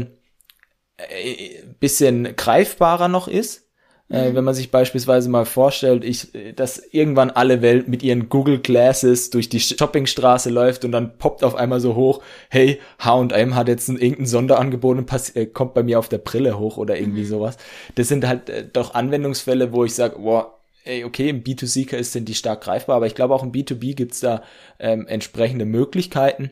bisschen 1.80 2.36
greifbarer 2.36 3.08
noch 3.08 3.28
ist. 3.28 3.68
Äh, 4.10 4.30
mhm. 4.30 4.36
wenn 4.36 4.44
man 4.46 4.54
sich 4.54 4.72
beispielsweise 4.72 5.28
mal 5.28 5.44
vorstellt, 5.44 6.06
ich, 6.06 6.30
dass 6.56 6.78
irgendwann 6.78 7.30
alle 7.30 7.62
Welt 7.62 7.90
mit 7.90 8.04
ihren 8.04 8.30
Google 8.30 8.60
Glasses 8.60 9.32
durch 9.32 9.50
die 9.50 9.60
Shoppingstraße 9.60 10.50
läuft 10.50 10.86
und 10.86 10.94
dann 10.94 11.18
poppt 11.18 11.44
auf 11.44 11.56
einmal 11.56 11.82
so 11.82 11.96
hoch, 11.96 12.24
hey, 12.50 12.80
H&M 13.00 13.56
hat 13.56 13.68
jetzt 13.68 13.90
ein, 13.90 13.98
irgendein 13.98 14.26
Sonderangebot 14.26 14.98
und 14.98 15.36
äh, 15.36 15.46
kommt 15.48 15.74
bei 15.74 15.84
mir 15.84 16.00
auf 16.00 16.08
der 16.08 16.20
Brille 16.20 16.58
hoch 16.58 16.78
oder 16.78 16.98
irgendwie 16.98 17.24
mhm. 17.24 17.28
sowas. 17.28 17.58
Das 17.96 18.08
sind 18.08 18.26
halt 18.26 18.50
äh, 18.50 18.66
doch 18.72 18.94
Anwendungsfälle, 18.94 19.74
wo 19.74 19.84
ich 19.84 19.94
sage, 19.94 20.20
boah, 20.20 20.58
ey, 20.86 21.04
okay, 21.04 21.28
im 21.28 21.44
B2C 21.44 22.02
sind 22.04 22.30
die 22.30 22.34
stark 22.34 22.62
greifbar, 22.62 22.96
aber 22.96 23.08
ich 23.08 23.16
glaube 23.16 23.36
auch 23.36 23.44
im 23.44 23.52
B2B 23.52 23.94
gibt's 23.94 24.22
da 24.22 24.42
ähm, 24.80 25.06
entsprechende 25.08 25.66
Möglichkeiten, 25.66 26.52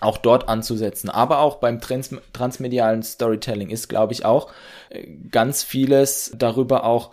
auch 0.00 0.18
dort 0.18 0.48
anzusetzen. 0.48 1.10
Aber 1.10 1.40
auch 1.40 1.56
beim 1.56 1.80
trans 1.80 2.14
transmedialen 2.32 3.02
Storytelling 3.02 3.70
ist, 3.70 3.88
glaube 3.88 4.12
ich, 4.12 4.24
auch 4.24 4.50
äh, 4.90 5.06
ganz 5.30 5.62
vieles 5.62 6.32
darüber 6.36 6.84
auch 6.84 7.12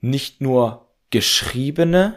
nicht 0.00 0.40
nur 0.40 0.88
geschriebene 1.10 2.14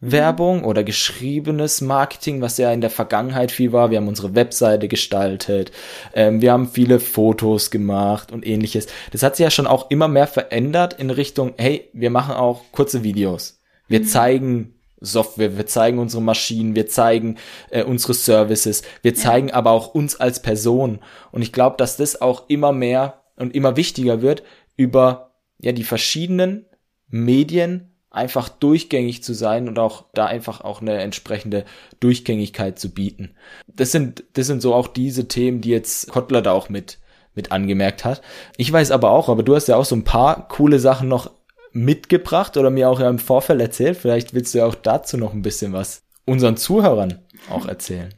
Mhm. 0.00 0.12
Werbung 0.12 0.64
oder 0.64 0.84
geschriebenes 0.84 1.80
Marketing, 1.80 2.40
was 2.40 2.58
ja 2.58 2.72
in 2.72 2.80
der 2.80 2.90
Vergangenheit 2.90 3.50
viel 3.50 3.72
war. 3.72 3.90
Wir 3.90 3.98
haben 3.98 4.08
unsere 4.08 4.34
Webseite 4.34 4.88
gestaltet, 4.88 5.72
ähm, 6.14 6.40
wir 6.40 6.52
haben 6.52 6.68
viele 6.68 7.00
Fotos 7.00 7.70
gemacht 7.70 8.32
und 8.32 8.46
ähnliches. 8.46 8.86
Das 9.12 9.22
hat 9.22 9.36
sich 9.36 9.44
ja 9.44 9.50
schon 9.50 9.66
auch 9.66 9.90
immer 9.90 10.08
mehr 10.08 10.26
verändert 10.26 10.94
in 10.94 11.10
Richtung, 11.10 11.54
hey, 11.56 11.88
wir 11.92 12.10
machen 12.10 12.34
auch 12.34 12.62
kurze 12.72 13.02
Videos. 13.02 13.60
Wir 13.88 14.00
mhm. 14.00 14.04
zeigen 14.04 14.74
Software, 15.00 15.56
wir 15.56 15.66
zeigen 15.66 15.98
unsere 15.98 16.22
Maschinen, 16.22 16.74
wir 16.74 16.86
zeigen 16.86 17.36
äh, 17.70 17.84
unsere 17.84 18.14
Services, 18.14 18.82
wir 19.02 19.14
zeigen 19.14 19.50
aber 19.50 19.70
auch 19.70 19.94
uns 19.94 20.18
als 20.18 20.42
Person. 20.42 21.00
Und 21.30 21.42
ich 21.42 21.52
glaube, 21.52 21.76
dass 21.76 21.96
das 21.96 22.20
auch 22.20 22.48
immer 22.48 22.72
mehr 22.72 23.22
und 23.36 23.54
immer 23.54 23.76
wichtiger 23.76 24.22
wird, 24.22 24.42
über 24.76 25.32
ja 25.58 25.72
die 25.72 25.84
verschiedenen 25.84 26.66
Medien 27.08 27.94
einfach 28.10 28.48
durchgängig 28.48 29.22
zu 29.22 29.34
sein 29.34 29.68
und 29.68 29.78
auch 29.78 30.06
da 30.14 30.26
einfach 30.26 30.62
auch 30.62 30.80
eine 30.80 30.98
entsprechende 30.98 31.64
Durchgängigkeit 32.00 32.78
zu 32.78 32.90
bieten. 32.90 33.34
Das 33.66 33.92
sind, 33.92 34.24
das 34.32 34.46
sind 34.46 34.62
so 34.62 34.74
auch 34.74 34.88
diese 34.88 35.28
Themen, 35.28 35.60
die 35.60 35.70
jetzt 35.70 36.10
Kottler 36.10 36.42
da 36.42 36.52
auch 36.52 36.68
mit, 36.68 36.98
mit 37.34 37.52
angemerkt 37.52 38.04
hat. 38.04 38.22
Ich 38.56 38.72
weiß 38.72 38.90
aber 38.90 39.10
auch, 39.10 39.28
aber 39.28 39.42
du 39.42 39.54
hast 39.54 39.68
ja 39.68 39.76
auch 39.76 39.84
so 39.84 39.94
ein 39.94 40.04
paar 40.04 40.48
coole 40.48 40.78
Sachen 40.78 41.08
noch 41.08 41.30
mitgebracht 41.84 42.56
oder 42.56 42.70
mir 42.70 42.88
auch 42.88 43.00
im 43.00 43.18
Vorfeld 43.18 43.60
erzählt. 43.60 43.96
Vielleicht 43.96 44.34
willst 44.34 44.54
du 44.54 44.58
ja 44.58 44.66
auch 44.66 44.74
dazu 44.74 45.16
noch 45.16 45.32
ein 45.32 45.42
bisschen 45.42 45.72
was 45.72 46.02
unseren 46.24 46.56
Zuhörern 46.56 47.18
auch 47.50 47.66
erzählen. 47.66 48.12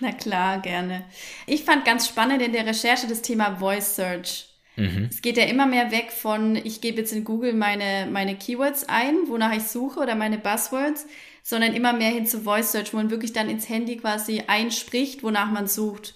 Na 0.00 0.12
klar, 0.12 0.60
gerne. 0.60 1.04
Ich 1.46 1.64
fand 1.64 1.84
ganz 1.84 2.08
spannend 2.08 2.42
in 2.42 2.52
der 2.52 2.66
Recherche 2.66 3.06
das 3.06 3.22
Thema 3.22 3.56
Voice 3.56 3.94
Search. 3.94 4.48
Mhm. 4.76 5.08
Es 5.10 5.22
geht 5.22 5.36
ja 5.36 5.44
immer 5.44 5.66
mehr 5.66 5.90
weg 5.90 6.10
von, 6.10 6.56
ich 6.56 6.80
gebe 6.80 6.98
jetzt 6.98 7.12
in 7.12 7.24
Google 7.24 7.52
meine, 7.52 8.08
meine 8.10 8.36
Keywords 8.36 8.88
ein, 8.88 9.14
wonach 9.28 9.54
ich 9.54 9.64
suche 9.64 10.00
oder 10.00 10.14
meine 10.14 10.38
Buzzwords, 10.38 11.06
sondern 11.42 11.74
immer 11.74 11.92
mehr 11.92 12.10
hin 12.10 12.26
zu 12.26 12.40
Voice 12.40 12.72
Search, 12.72 12.92
wo 12.92 12.96
man 12.96 13.10
wirklich 13.10 13.32
dann 13.32 13.50
ins 13.50 13.68
Handy 13.68 13.96
quasi 13.98 14.44
einspricht, 14.46 15.22
wonach 15.22 15.50
man 15.50 15.66
sucht. 15.66 16.14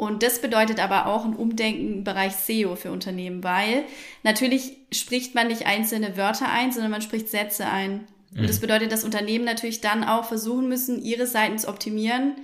Und 0.00 0.22
das 0.22 0.40
bedeutet 0.40 0.80
aber 0.80 1.04
auch 1.04 1.26
ein 1.26 1.36
Umdenken 1.36 1.92
im 1.92 2.04
Bereich 2.04 2.34
SEO 2.34 2.74
für 2.74 2.90
Unternehmen, 2.90 3.44
weil 3.44 3.84
natürlich 4.22 4.78
spricht 4.90 5.34
man 5.34 5.48
nicht 5.48 5.66
einzelne 5.66 6.16
Wörter 6.16 6.50
ein, 6.50 6.72
sondern 6.72 6.90
man 6.90 7.02
spricht 7.02 7.28
Sätze 7.28 7.66
ein. 7.66 8.06
Und 8.34 8.48
das 8.48 8.56
mhm. 8.56 8.60
bedeutet, 8.62 8.92
dass 8.92 9.04
Unternehmen 9.04 9.44
natürlich 9.44 9.82
dann 9.82 10.02
auch 10.02 10.24
versuchen 10.24 10.70
müssen, 10.70 11.02
ihre 11.02 11.26
Seiten 11.26 11.58
zu 11.58 11.68
optimieren 11.68 12.36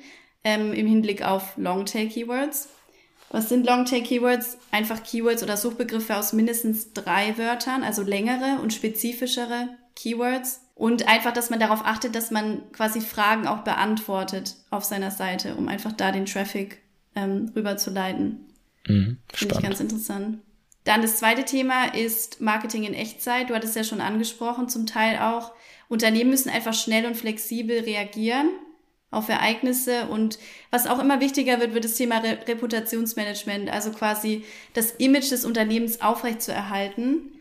ähm, 0.44 0.74
im 0.74 0.86
Hinblick 0.86 1.22
auf 1.22 1.56
Longtail-Keywords. 1.56 2.68
Was 3.30 3.48
sind 3.48 3.64
Longtail-Keywords? 3.64 4.58
Einfach 4.70 5.02
Keywords 5.02 5.42
oder 5.42 5.56
Suchbegriffe 5.56 6.14
aus 6.18 6.34
mindestens 6.34 6.92
drei 6.92 7.38
Wörtern, 7.38 7.84
also 7.84 8.02
längere 8.02 8.60
und 8.60 8.74
spezifischere 8.74 9.70
Keywords. 9.94 10.60
Und 10.74 11.08
einfach, 11.08 11.32
dass 11.32 11.48
man 11.48 11.58
darauf 11.58 11.86
achtet, 11.86 12.16
dass 12.16 12.30
man 12.30 12.70
quasi 12.72 13.00
Fragen 13.00 13.46
auch 13.46 13.60
beantwortet 13.60 14.56
auf 14.68 14.84
seiner 14.84 15.10
Seite, 15.10 15.54
um 15.54 15.68
einfach 15.68 15.92
da 15.92 16.12
den 16.12 16.26
Traffic 16.26 16.82
ähm, 17.16 17.50
rüberzuleiten. 17.56 18.46
Mhm, 18.86 19.18
Finde 19.32 19.54
ich 19.56 19.62
ganz 19.62 19.80
interessant. 19.80 20.38
Dann 20.84 21.02
das 21.02 21.16
zweite 21.16 21.44
Thema 21.44 21.94
ist 21.94 22.40
Marketing 22.40 22.84
in 22.84 22.94
Echtzeit. 22.94 23.50
Du 23.50 23.54
hattest 23.54 23.74
ja 23.74 23.82
schon 23.82 24.00
angesprochen, 24.00 24.68
zum 24.68 24.86
Teil 24.86 25.18
auch. 25.18 25.52
Unternehmen 25.88 26.30
müssen 26.30 26.48
einfach 26.48 26.74
schnell 26.74 27.06
und 27.06 27.16
flexibel 27.16 27.80
reagieren 27.80 28.50
auf 29.10 29.28
Ereignisse 29.28 30.06
und 30.08 30.38
was 30.70 30.86
auch 30.86 30.98
immer 30.98 31.20
wichtiger 31.20 31.60
wird, 31.60 31.74
wird 31.74 31.84
das 31.84 31.94
Thema 31.94 32.18
Re 32.18 32.38
Reputationsmanagement, 32.46 33.70
also 33.70 33.90
quasi 33.90 34.44
das 34.74 34.92
Image 34.92 35.30
des 35.30 35.44
Unternehmens 35.44 36.00
aufrechtzuerhalten. 36.00 37.32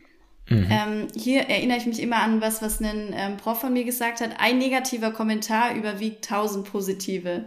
Mhm. 0.47 0.67
Ähm, 0.69 1.07
hier 1.15 1.41
erinnere 1.41 1.79
ich 1.79 1.87
mich 1.87 2.01
immer 2.01 2.17
an 2.17 2.39
was, 2.39 2.61
was 2.61 2.79
ein 2.81 3.13
ähm, 3.17 3.37
Prof 3.37 3.59
von 3.59 3.73
mir 3.73 3.83
gesagt 3.83 4.21
hat. 4.21 4.39
Ein 4.39 4.59
negativer 4.59 5.11
Kommentar 5.11 5.75
überwiegt 5.75 6.25
tausend 6.25 6.71
positive. 6.71 7.45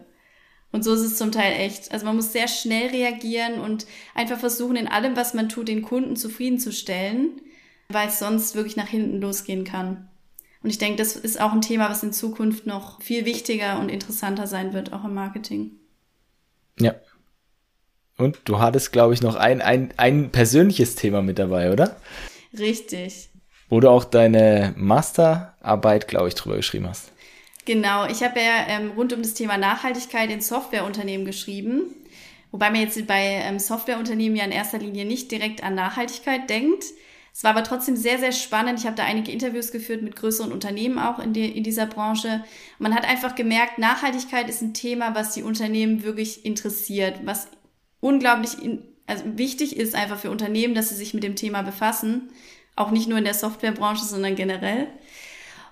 Und 0.70 0.84
so 0.84 0.92
ist 0.92 1.00
es 1.00 1.16
zum 1.16 1.32
Teil 1.32 1.54
echt. 1.60 1.92
Also 1.92 2.04
man 2.04 2.16
muss 2.16 2.32
sehr 2.32 2.48
schnell 2.48 2.90
reagieren 2.90 3.60
und 3.60 3.86
einfach 4.14 4.38
versuchen, 4.38 4.76
in 4.76 4.88
allem, 4.88 5.16
was 5.16 5.34
man 5.34 5.48
tut, 5.48 5.68
den 5.68 5.82
Kunden 5.82 6.16
zufriedenzustellen, 6.16 7.40
weil 7.88 8.08
es 8.08 8.18
sonst 8.18 8.54
wirklich 8.54 8.76
nach 8.76 8.88
hinten 8.88 9.20
losgehen 9.20 9.64
kann. 9.64 10.08
Und 10.62 10.70
ich 10.70 10.78
denke, 10.78 10.96
das 10.96 11.16
ist 11.16 11.40
auch 11.40 11.52
ein 11.52 11.62
Thema, 11.62 11.88
was 11.88 12.02
in 12.02 12.12
Zukunft 12.12 12.66
noch 12.66 13.00
viel 13.00 13.24
wichtiger 13.24 13.78
und 13.78 13.88
interessanter 13.88 14.46
sein 14.46 14.72
wird, 14.72 14.92
auch 14.92 15.04
im 15.04 15.14
Marketing. 15.14 15.72
Ja. 16.78 16.94
Und 18.18 18.40
du 18.44 18.58
hattest, 18.58 18.92
glaube 18.92 19.14
ich, 19.14 19.22
noch 19.22 19.36
ein, 19.36 19.62
ein, 19.62 19.94
ein 19.96 20.30
persönliches 20.30 20.96
Thema 20.96 21.22
mit 21.22 21.38
dabei, 21.38 21.72
oder? 21.72 21.96
Richtig. 22.58 23.30
Wo 23.68 23.80
du 23.80 23.88
auch 23.88 24.04
deine 24.04 24.74
Masterarbeit, 24.76 26.08
glaube 26.08 26.28
ich, 26.28 26.34
drüber 26.34 26.56
geschrieben 26.56 26.88
hast. 26.88 27.12
Genau, 27.68 28.06
ich 28.06 28.22
habe 28.22 28.40
ja 28.40 28.66
ähm, 28.66 28.92
rund 28.96 29.12
um 29.12 29.20
das 29.20 29.34
Thema 29.34 29.58
Nachhaltigkeit 29.58 30.30
in 30.30 30.40
Softwareunternehmen 30.40 31.26
geschrieben. 31.26 31.94
Wobei 32.50 32.70
man 32.70 32.80
jetzt 32.80 33.06
bei 33.06 33.42
ähm, 33.42 33.58
Softwareunternehmen 33.58 34.38
ja 34.38 34.44
in 34.46 34.52
erster 34.52 34.78
Linie 34.78 35.04
nicht 35.04 35.30
direkt 35.30 35.62
an 35.62 35.74
Nachhaltigkeit 35.74 36.48
denkt. 36.48 36.84
Es 37.30 37.44
war 37.44 37.50
aber 37.50 37.64
trotzdem 37.64 37.94
sehr, 37.94 38.18
sehr 38.18 38.32
spannend. 38.32 38.78
Ich 38.78 38.86
habe 38.86 38.96
da 38.96 39.04
einige 39.04 39.30
Interviews 39.32 39.70
geführt 39.70 40.00
mit 40.00 40.16
größeren 40.16 40.50
Unternehmen 40.50 40.98
auch 40.98 41.18
in, 41.18 41.34
die, 41.34 41.44
in 41.44 41.62
dieser 41.62 41.84
Branche. 41.84 42.42
Man 42.78 42.94
hat 42.94 43.04
einfach 43.06 43.34
gemerkt, 43.34 43.76
Nachhaltigkeit 43.76 44.48
ist 44.48 44.62
ein 44.62 44.72
Thema, 44.72 45.14
was 45.14 45.34
die 45.34 45.42
Unternehmen 45.42 46.04
wirklich 46.04 46.46
interessiert, 46.46 47.20
was 47.26 47.48
unglaublich 48.00 48.62
in, 48.62 48.82
also 49.06 49.24
wichtig 49.36 49.76
ist 49.76 49.94
einfach 49.94 50.18
für 50.18 50.30
Unternehmen, 50.30 50.74
dass 50.74 50.88
sie 50.88 50.94
sich 50.94 51.12
mit 51.12 51.22
dem 51.22 51.36
Thema 51.36 51.60
befassen. 51.60 52.30
Auch 52.76 52.92
nicht 52.92 53.10
nur 53.10 53.18
in 53.18 53.24
der 53.24 53.34
Softwarebranche, 53.34 54.06
sondern 54.06 54.36
generell. 54.36 54.86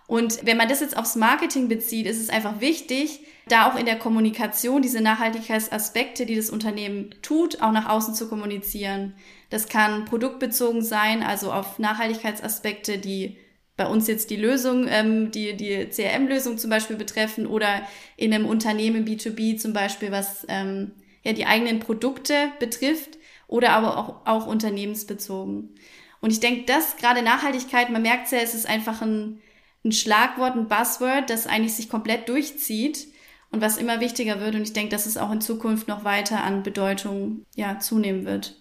Und 0.06 0.46
wenn 0.46 0.56
man 0.56 0.68
das 0.68 0.80
jetzt 0.80 0.96
aufs 0.96 1.16
Marketing 1.16 1.68
bezieht, 1.68 2.06
ist 2.06 2.20
es 2.20 2.28
einfach 2.28 2.60
wichtig, 2.60 3.20
da 3.48 3.70
auch 3.70 3.76
in 3.76 3.86
der 3.86 3.98
Kommunikation 3.98 4.82
diese 4.82 5.00
Nachhaltigkeitsaspekte, 5.00 6.26
die 6.26 6.36
das 6.36 6.50
Unternehmen 6.50 7.14
tut, 7.22 7.60
auch 7.60 7.72
nach 7.72 7.88
außen 7.88 8.14
zu 8.14 8.28
kommunizieren. 8.28 9.14
Das 9.50 9.68
kann 9.68 10.04
produktbezogen 10.04 10.82
sein, 10.82 11.22
also 11.22 11.52
auf 11.52 11.78
Nachhaltigkeitsaspekte, 11.78 12.98
die 12.98 13.36
bei 13.76 13.86
uns 13.86 14.06
jetzt 14.06 14.30
die 14.30 14.36
Lösung, 14.36 14.86
ähm, 14.88 15.30
die, 15.30 15.54
die 15.56 15.88
CRM-Lösung 15.90 16.56
zum 16.56 16.70
Beispiel 16.70 16.96
betreffen 16.96 17.46
oder 17.46 17.82
in 18.16 18.32
einem 18.32 18.46
Unternehmen 18.46 19.04
B2B 19.04 19.58
zum 19.58 19.72
Beispiel, 19.72 20.10
was 20.10 20.46
ähm, 20.48 20.92
ja 21.22 21.32
die 21.32 21.46
eigenen 21.46 21.80
Produkte 21.80 22.34
betrifft 22.58 23.18
oder 23.48 23.72
aber 23.72 23.98
auch, 23.98 24.26
auch 24.26 24.46
unternehmensbezogen. 24.46 25.74
Und 26.20 26.30
ich 26.30 26.40
denke, 26.40 26.64
dass 26.64 26.96
gerade 26.96 27.22
Nachhaltigkeit, 27.22 27.90
man 27.90 28.02
merkt 28.02 28.32
ja, 28.32 28.38
es 28.38 28.54
ist 28.54 28.66
einfach 28.66 29.02
ein, 29.02 29.40
ein 29.86 29.92
Schlagwort, 29.92 30.56
ein 30.56 30.68
Buzzword, 30.68 31.30
das 31.30 31.46
eigentlich 31.46 31.74
sich 31.74 31.88
komplett 31.88 32.28
durchzieht 32.28 33.06
und 33.50 33.60
was 33.60 33.78
immer 33.78 34.00
wichtiger 34.00 34.40
wird. 34.40 34.54
Und 34.54 34.62
ich 34.62 34.72
denke, 34.72 34.90
dass 34.90 35.06
es 35.06 35.16
auch 35.16 35.32
in 35.32 35.40
Zukunft 35.40 35.88
noch 35.88 36.04
weiter 36.04 36.42
an 36.42 36.62
Bedeutung 36.62 37.46
ja, 37.54 37.78
zunehmen 37.78 38.26
wird. 38.26 38.54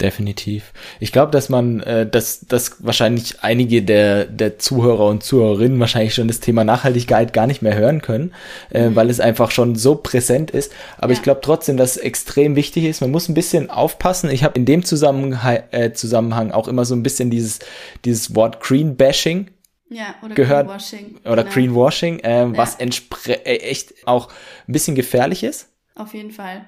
Definitiv. 0.00 0.72
Ich 0.98 1.12
glaube, 1.12 1.30
dass 1.30 1.48
man, 1.48 1.80
äh, 1.80 2.08
dass, 2.08 2.40
dass 2.40 2.84
wahrscheinlich 2.84 3.42
einige 3.42 3.82
der, 3.82 4.24
der 4.24 4.58
Zuhörer 4.58 5.06
und 5.06 5.22
Zuhörerinnen 5.22 5.78
wahrscheinlich 5.78 6.14
schon 6.14 6.26
das 6.26 6.40
Thema 6.40 6.64
Nachhaltigkeit 6.64 7.32
gar 7.32 7.46
nicht 7.46 7.62
mehr 7.62 7.76
hören 7.76 8.02
können, 8.02 8.32
äh, 8.72 8.88
mhm. 8.88 8.96
weil 8.96 9.10
es 9.10 9.20
einfach 9.20 9.52
schon 9.52 9.76
so 9.76 9.94
präsent 9.94 10.50
ist. 10.50 10.72
Aber 10.98 11.12
ja. 11.12 11.18
ich 11.18 11.22
glaube 11.22 11.40
trotzdem, 11.40 11.76
dass 11.76 11.96
es 11.96 12.02
extrem 12.02 12.56
wichtig 12.56 12.84
ist. 12.84 13.00
Man 13.00 13.12
muss 13.12 13.28
ein 13.28 13.34
bisschen 13.34 13.70
aufpassen. 13.70 14.28
Ich 14.30 14.42
habe 14.42 14.58
in 14.58 14.64
dem 14.64 14.84
Zusammenhang, 14.84 15.62
äh, 15.70 15.92
Zusammenhang 15.92 16.50
auch 16.50 16.66
immer 16.66 16.84
so 16.84 16.96
ein 16.96 17.04
bisschen 17.04 17.30
dieses, 17.30 17.60
dieses 18.04 18.34
Wort 18.34 18.60
Green 18.60 18.96
Bashing 18.96 19.50
ja, 19.92 20.14
oder 20.22 20.34
gehört, 20.34 20.66
Greenwashing. 20.66 21.18
Oder 21.24 21.44
genau. 21.44 21.54
Greenwashing, 21.54 22.18
äh, 22.20 22.40
ja. 22.42 22.56
was 22.56 22.76
äh, 22.76 23.32
echt 23.42 24.06
auch 24.06 24.28
ein 24.66 24.72
bisschen 24.72 24.94
gefährlich 24.94 25.44
ist. 25.44 25.68
Auf 25.94 26.14
jeden 26.14 26.30
Fall. 26.30 26.66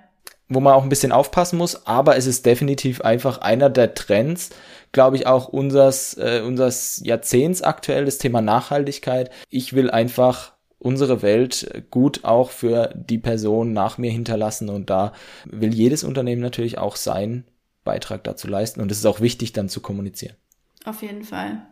Wo 0.49 0.61
man 0.61 0.75
auch 0.75 0.83
ein 0.83 0.89
bisschen 0.91 1.13
aufpassen 1.13 1.57
muss, 1.57 1.87
aber 1.87 2.17
es 2.17 2.27
ist 2.27 2.45
definitiv 2.45 3.01
einfach 3.01 3.39
einer 3.39 3.71
der 3.71 3.95
Trends, 3.95 4.51
glaube 4.93 5.17
ich, 5.17 5.27
auch 5.27 5.49
unseres, 5.49 6.15
äh, 6.19 6.43
unseres 6.45 7.01
Jahrzehnts 7.03 7.63
aktuell, 7.63 8.05
das 8.05 8.19
Thema 8.19 8.43
Nachhaltigkeit. 8.43 9.31
Ich 9.49 9.73
will 9.73 9.91
einfach 9.91 10.53
unsere 10.79 11.23
Welt 11.23 11.85
gut 11.91 12.25
auch 12.25 12.51
für 12.51 12.93
die 12.95 13.19
Person 13.19 13.73
nach 13.73 13.97
mir 13.97 14.11
hinterlassen 14.11 14.69
und 14.69 14.91
da 14.91 15.15
will 15.47 15.73
jedes 15.73 16.05
Unternehmen 16.05 16.43
natürlich 16.43 16.77
auch 16.77 16.97
seinen 16.97 17.47
Beitrag 17.85 18.23
dazu 18.25 18.49
leisten 18.49 18.83
und 18.83 18.93
es 18.93 18.99
ist 18.99 19.07
auch 19.07 19.21
wichtig 19.21 19.55
dann 19.55 19.71
zu 19.71 19.81
kommunizieren. 19.81 20.37
Auf 20.85 21.01
jeden 21.03 21.23
Fall. 21.23 21.63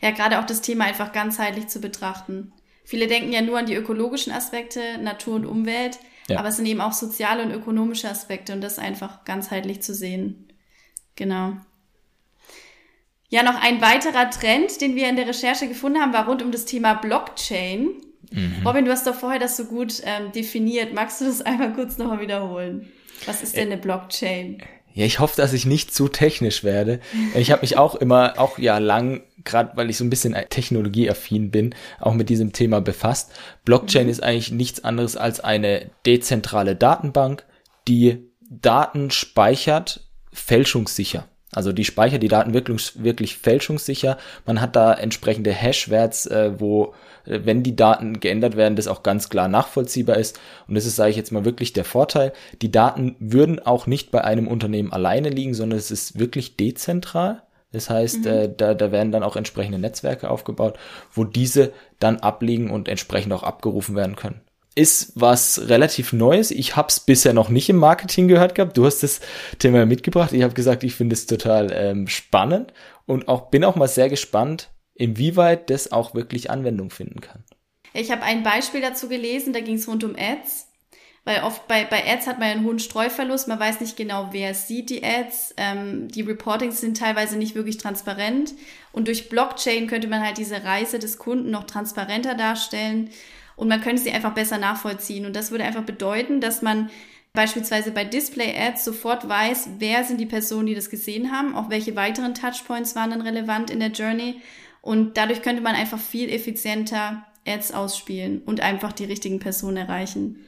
Ja, 0.00 0.10
gerade 0.10 0.38
auch 0.38 0.46
das 0.46 0.60
Thema 0.60 0.84
einfach 0.84 1.12
ganzheitlich 1.12 1.68
zu 1.68 1.80
betrachten. 1.80 2.52
Viele 2.84 3.06
denken 3.06 3.32
ja 3.32 3.40
nur 3.40 3.58
an 3.58 3.66
die 3.66 3.74
ökologischen 3.74 4.32
Aspekte, 4.32 4.98
Natur 4.98 5.36
und 5.36 5.46
Umwelt, 5.46 5.98
ja. 6.28 6.38
aber 6.38 6.48
es 6.48 6.56
sind 6.56 6.66
eben 6.66 6.80
auch 6.80 6.92
soziale 6.92 7.42
und 7.42 7.52
ökonomische 7.52 8.08
Aspekte 8.08 8.52
und 8.52 8.60
das 8.60 8.78
einfach 8.78 9.24
ganzheitlich 9.24 9.82
zu 9.82 9.94
sehen. 9.94 10.48
Genau. 11.16 11.56
Ja, 13.28 13.42
noch 13.42 13.62
ein 13.62 13.80
weiterer 13.80 14.28
Trend, 14.28 14.80
den 14.82 14.94
wir 14.94 15.08
in 15.08 15.16
der 15.16 15.26
Recherche 15.26 15.66
gefunden 15.66 16.00
haben, 16.00 16.12
war 16.12 16.26
rund 16.26 16.42
um 16.42 16.52
das 16.52 16.66
Thema 16.66 16.94
Blockchain. 16.94 17.92
Mhm. 18.30 18.66
Robin, 18.66 18.84
du 18.84 18.90
hast 18.90 19.06
doch 19.06 19.14
vorher 19.14 19.38
das 19.38 19.56
so 19.56 19.64
gut 19.64 20.02
ähm, 20.04 20.32
definiert. 20.32 20.92
Magst 20.92 21.20
du 21.20 21.24
das 21.24 21.40
einmal 21.40 21.72
kurz 21.72 21.96
nochmal 21.96 22.20
wiederholen? 22.20 22.92
Was 23.24 23.42
ist 23.42 23.56
denn 23.56 23.72
eine 23.72 23.80
Blockchain? 23.80 24.62
Ja, 24.94 25.06
ich 25.06 25.20
hoffe, 25.20 25.36
dass 25.36 25.52
ich 25.52 25.64
nicht 25.64 25.94
zu 25.94 26.08
technisch 26.08 26.64
werde. 26.64 27.00
Ich 27.34 27.50
habe 27.50 27.62
mich 27.62 27.78
auch 27.78 27.94
immer, 27.94 28.34
auch 28.38 28.58
ja 28.58 28.78
lang, 28.78 29.22
gerade 29.44 29.76
weil 29.76 29.88
ich 29.88 29.96
so 29.96 30.04
ein 30.04 30.10
bisschen 30.10 30.36
technologieaffin 30.50 31.50
bin, 31.50 31.74
auch 31.98 32.14
mit 32.14 32.28
diesem 32.28 32.52
Thema 32.52 32.80
befasst. 32.80 33.32
Blockchain 33.64 34.04
mhm. 34.04 34.10
ist 34.10 34.22
eigentlich 34.22 34.52
nichts 34.52 34.84
anderes 34.84 35.16
als 35.16 35.40
eine 35.40 35.90
dezentrale 36.04 36.76
Datenbank, 36.76 37.44
die 37.88 38.28
Daten 38.50 39.10
speichert, 39.10 40.08
fälschungssicher. 40.32 41.26
Also 41.54 41.72
die 41.72 41.84
speichert 41.84 42.22
die 42.22 42.28
Daten 42.28 42.54
wirklich, 42.54 43.02
wirklich 43.02 43.36
fälschungssicher. 43.36 44.16
Man 44.46 44.60
hat 44.60 44.74
da 44.74 44.94
entsprechende 44.94 45.52
Hash-Werts, 45.52 46.26
äh, 46.26 46.52
wo, 46.58 46.94
äh, 47.26 47.40
wenn 47.44 47.62
die 47.62 47.76
Daten 47.76 48.20
geändert 48.20 48.56
werden, 48.56 48.76
das 48.76 48.88
auch 48.88 49.02
ganz 49.02 49.28
klar 49.28 49.48
nachvollziehbar 49.48 50.16
ist. 50.16 50.40
Und 50.66 50.74
das 50.74 50.86
ist, 50.86 50.96
sage 50.96 51.10
ich 51.10 51.16
jetzt 51.16 51.30
mal, 51.30 51.44
wirklich 51.44 51.74
der 51.74 51.84
Vorteil. 51.84 52.32
Die 52.62 52.72
Daten 52.72 53.16
würden 53.18 53.58
auch 53.60 53.86
nicht 53.86 54.10
bei 54.10 54.24
einem 54.24 54.48
Unternehmen 54.48 54.92
alleine 54.92 55.28
liegen, 55.28 55.54
sondern 55.54 55.78
es 55.78 55.90
ist 55.90 56.18
wirklich 56.18 56.56
dezentral. 56.56 57.42
Das 57.70 57.90
heißt, 57.90 58.20
mhm. 58.20 58.26
äh, 58.26 58.48
da, 58.54 58.72
da 58.74 58.90
werden 58.90 59.12
dann 59.12 59.22
auch 59.22 59.36
entsprechende 59.36 59.78
Netzwerke 59.78 60.30
aufgebaut, 60.30 60.78
wo 61.12 61.24
diese 61.24 61.72
dann 61.98 62.18
abliegen 62.20 62.70
und 62.70 62.88
entsprechend 62.88 63.32
auch 63.34 63.42
abgerufen 63.42 63.94
werden 63.94 64.16
können 64.16 64.40
ist 64.74 65.12
was 65.14 65.68
relativ 65.68 66.12
Neues. 66.12 66.50
Ich 66.50 66.76
habe 66.76 66.88
es 66.88 67.00
bisher 67.00 67.32
noch 67.32 67.48
nicht 67.48 67.68
im 67.68 67.76
Marketing 67.76 68.28
gehört 68.28 68.54
gehabt. 68.54 68.76
Du 68.76 68.86
hast 68.86 69.02
das 69.02 69.20
Thema 69.58 69.86
mitgebracht. 69.86 70.32
Ich 70.32 70.42
habe 70.42 70.54
gesagt, 70.54 70.84
ich 70.84 70.94
finde 70.94 71.14
es 71.14 71.26
total 71.26 71.72
ähm, 71.72 72.08
spannend 72.08 72.72
und 73.06 73.28
auch 73.28 73.50
bin 73.50 73.64
auch 73.64 73.76
mal 73.76 73.88
sehr 73.88 74.08
gespannt, 74.08 74.70
inwieweit 74.94 75.70
das 75.70 75.92
auch 75.92 76.14
wirklich 76.14 76.50
Anwendung 76.50 76.90
finden 76.90 77.20
kann. 77.20 77.44
Ich 77.94 78.10
habe 78.10 78.22
ein 78.22 78.42
Beispiel 78.42 78.80
dazu 78.80 79.08
gelesen, 79.08 79.52
da 79.52 79.60
ging 79.60 79.76
es 79.76 79.88
rund 79.88 80.04
um 80.04 80.16
Ads. 80.16 80.68
Weil 81.24 81.44
oft 81.44 81.68
bei, 81.68 81.84
bei 81.84 82.04
Ads 82.04 82.26
hat 82.26 82.40
man 82.40 82.48
einen 82.48 82.64
hohen 82.64 82.80
Streuverlust, 82.80 83.46
man 83.46 83.60
weiß 83.60 83.80
nicht 83.80 83.96
genau, 83.96 84.30
wer 84.32 84.54
sieht 84.54 84.90
die 84.90 85.04
Ads. 85.04 85.54
Ähm, 85.56 86.08
die 86.08 86.22
Reportings 86.22 86.80
sind 86.80 86.96
teilweise 86.96 87.36
nicht 87.36 87.54
wirklich 87.54 87.78
transparent. 87.78 88.54
Und 88.90 89.06
durch 89.06 89.28
Blockchain 89.28 89.86
könnte 89.86 90.08
man 90.08 90.24
halt 90.24 90.38
diese 90.38 90.64
Reise 90.64 90.98
des 90.98 91.18
Kunden 91.18 91.50
noch 91.50 91.64
transparenter 91.64 92.34
darstellen 92.34 93.10
und 93.62 93.68
man 93.68 93.80
könnte 93.80 94.02
sie 94.02 94.10
einfach 94.10 94.34
besser 94.34 94.58
nachvollziehen. 94.58 95.24
Und 95.24 95.36
das 95.36 95.52
würde 95.52 95.62
einfach 95.62 95.84
bedeuten, 95.84 96.40
dass 96.40 96.62
man 96.62 96.90
beispielsweise 97.32 97.92
bei 97.92 98.04
Display-Ads 98.04 98.84
sofort 98.84 99.28
weiß, 99.28 99.68
wer 99.78 100.02
sind 100.02 100.18
die 100.18 100.26
Personen, 100.26 100.66
die 100.66 100.74
das 100.74 100.90
gesehen 100.90 101.30
haben, 101.30 101.54
auch 101.54 101.70
welche 101.70 101.94
weiteren 101.94 102.34
Touchpoints 102.34 102.96
waren 102.96 103.10
dann 103.10 103.20
relevant 103.20 103.70
in 103.70 103.78
der 103.78 103.92
Journey. 103.92 104.40
Und 104.80 105.16
dadurch 105.16 105.42
könnte 105.42 105.62
man 105.62 105.76
einfach 105.76 106.00
viel 106.00 106.28
effizienter 106.28 107.24
Ads 107.46 107.70
ausspielen 107.70 108.42
und 108.42 108.60
einfach 108.60 108.90
die 108.90 109.04
richtigen 109.04 109.38
Personen 109.38 109.76
erreichen. 109.76 110.44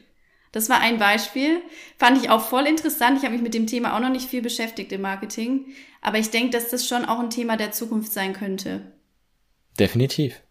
Das 0.50 0.68
war 0.68 0.80
ein 0.80 0.98
Beispiel. 0.98 1.62
Fand 2.00 2.20
ich 2.20 2.30
auch 2.30 2.42
voll 2.42 2.66
interessant. 2.66 3.18
Ich 3.18 3.22
habe 3.22 3.34
mich 3.34 3.44
mit 3.44 3.54
dem 3.54 3.68
Thema 3.68 3.94
auch 3.94 4.00
noch 4.00 4.10
nicht 4.10 4.28
viel 4.28 4.42
beschäftigt 4.42 4.90
im 4.90 5.02
Marketing. 5.02 5.66
Aber 6.02 6.18
ich 6.18 6.30
denke, 6.30 6.50
dass 6.50 6.68
das 6.68 6.84
schon 6.84 7.04
auch 7.04 7.20
ein 7.20 7.30
Thema 7.30 7.56
der 7.56 7.70
Zukunft 7.70 8.12
sein 8.12 8.32
könnte. 8.32 8.92
Definitiv. 9.78 10.42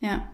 Ja. 0.00 0.33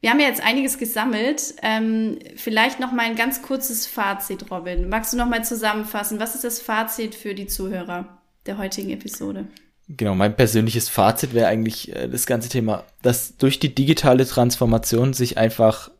Wir 0.00 0.10
haben 0.10 0.20
ja 0.20 0.28
jetzt 0.28 0.42
einiges 0.42 0.78
gesammelt. 0.78 1.54
Ähm, 1.62 2.18
vielleicht 2.36 2.80
noch 2.80 2.92
mal 2.92 3.04
ein 3.04 3.16
ganz 3.16 3.42
kurzes 3.42 3.86
Fazit, 3.86 4.50
Robin. 4.50 4.88
Magst 4.88 5.12
du 5.12 5.18
noch 5.18 5.28
mal 5.28 5.44
zusammenfassen? 5.44 6.20
Was 6.20 6.34
ist 6.34 6.44
das 6.44 6.60
Fazit 6.60 7.14
für 7.14 7.34
die 7.34 7.46
Zuhörer 7.46 8.18
der 8.46 8.56
heutigen 8.56 8.90
Episode? 8.90 9.46
Genau, 9.88 10.14
mein 10.14 10.36
persönliches 10.36 10.88
Fazit 10.88 11.34
wäre 11.34 11.48
eigentlich 11.48 11.94
äh, 11.94 12.08
das 12.08 12.24
ganze 12.24 12.48
Thema, 12.48 12.84
dass 13.02 13.36
durch 13.36 13.58
die 13.58 13.74
digitale 13.74 14.26
Transformation 14.26 15.12
sich 15.12 15.36
einfach 15.36 15.90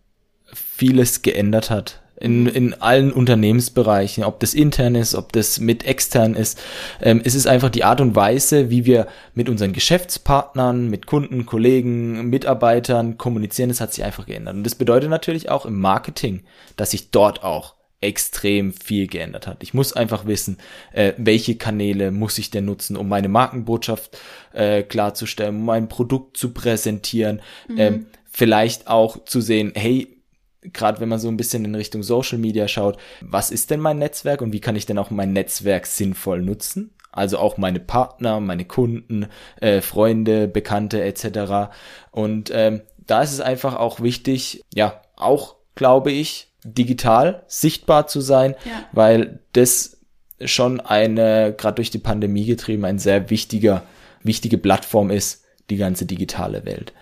vieles 0.53 1.23
geändert 1.23 1.71
hat 1.71 2.01
in, 2.21 2.47
in 2.47 2.75
allen 2.75 3.13
Unternehmensbereichen, 3.13 4.25
ob 4.25 4.41
das 4.41 4.55
intern 4.55 4.95
ist, 4.95 5.15
ob 5.15 5.33
das 5.33 5.59
mit 5.59 5.85
extern 5.85 6.35
ist. 6.35 6.61
Ähm, 7.01 7.23
es 7.25 7.35
ist 7.35 7.47
einfach 7.47 7.71
die 7.71 7.85
Art 7.85 8.01
und 8.01 8.15
Weise, 8.15 8.71
wie 8.71 8.85
wir 8.85 9.07
mit 9.35 9.49
unseren 9.49 9.73
Geschäftspartnern, 9.73 10.89
mit 10.89 11.07
Kunden, 11.07 11.47
Kollegen, 11.47 12.29
Mitarbeitern 12.29 13.17
kommunizieren, 13.19 13.71
das 13.71 13.81
hat 13.81 13.95
sich 13.95 14.05
einfach 14.05 14.27
geändert. 14.27 14.55
Und 14.55 14.65
das 14.65 14.75
bedeutet 14.75 15.11
natürlich 15.11 15.49
auch 15.49 15.65
im 15.65 15.81
Marketing, 15.81 16.43
dass 16.77 16.91
sich 16.91 17.11
dort 17.11 17.43
auch 17.43 17.75
extrem 18.03 18.73
viel 18.73 19.07
geändert 19.07 19.47
hat. 19.47 19.63
Ich 19.63 19.75
muss 19.75 19.93
einfach 19.93 20.27
wissen, 20.27 20.59
äh, 20.93 21.13
welche 21.19 21.57
Kanäle 21.57 22.11
muss 22.11 22.39
ich 22.39 22.51
denn 22.51 22.65
nutzen, 22.65 22.97
um 22.97 23.09
meine 23.09 23.29
Markenbotschaft 23.29 24.17
äh, 24.53 24.83
klarzustellen, 24.83 25.57
um 25.57 25.65
mein 25.65 25.89
Produkt 25.89 26.37
zu 26.37 26.53
präsentieren, 26.53 27.43
mhm. 27.69 27.79
ähm, 27.79 28.07
vielleicht 28.31 28.89
auch 28.89 29.25
zu 29.25 29.41
sehen, 29.41 29.73
hey, 29.75 30.20
gerade 30.63 31.01
wenn 31.01 31.09
man 31.09 31.19
so 31.19 31.29
ein 31.29 31.37
bisschen 31.37 31.65
in 31.65 31.75
Richtung 31.75 32.03
Social 32.03 32.39
Media 32.39 32.69
schaut, 32.69 32.99
was 33.21 33.51
ist 33.51 33.71
denn 33.71 33.81
mein 33.81 33.99
Netzwerk 33.99 34.43
und 34.43 34.53
wie 34.53 34.61
kann 34.61 34.77
ich 34.77 34.87
denn 34.87 34.99
auch 34.99 35.11
mein 35.11 35.33
Netzwerk 35.33 35.87
sinnvoll 35.87 36.43
nutzen? 36.43 36.93
Also 37.13 37.39
auch 37.39 37.57
meine 37.57 37.81
Partner, 37.81 38.39
meine 38.41 38.65
Kunden, 38.65 39.27
äh, 39.61 39.81
Freunde, 39.81 40.47
Bekannte 40.47 41.03
etc. 41.03 41.73
Und 42.13 42.53
ähm, 42.55 42.83
da 42.99 43.23
ist 43.23 43.33
es 43.33 43.41
einfach 43.41 43.75
auch 43.77 44.01
wichtig, 44.01 44.63
ja, 44.73 45.03
auch 45.17 45.57
glaube 45.75 46.13
ich, 46.13 46.49
digital 46.63 47.43
sichtbar 47.47 48.07
zu 48.07 48.21
sein, 48.21 48.55
ja. 48.65 48.85
weil 48.93 49.41
das 49.53 49.99
schon 50.45 50.81
eine, 50.81 51.55
gerade 51.57 51.77
durch 51.77 51.91
die 51.91 51.99
Pandemie 51.99 52.45
getrieben, 52.45 52.85
ein 52.85 52.99
sehr 52.99 53.31
wichtiger, 53.31 53.83
wichtige 54.23 54.59
Plattform 54.59 55.11
ist, 55.11 55.45
die 55.69 55.77
ganze 55.77 56.07
digitale 56.07 56.65
Welt 56.65 56.93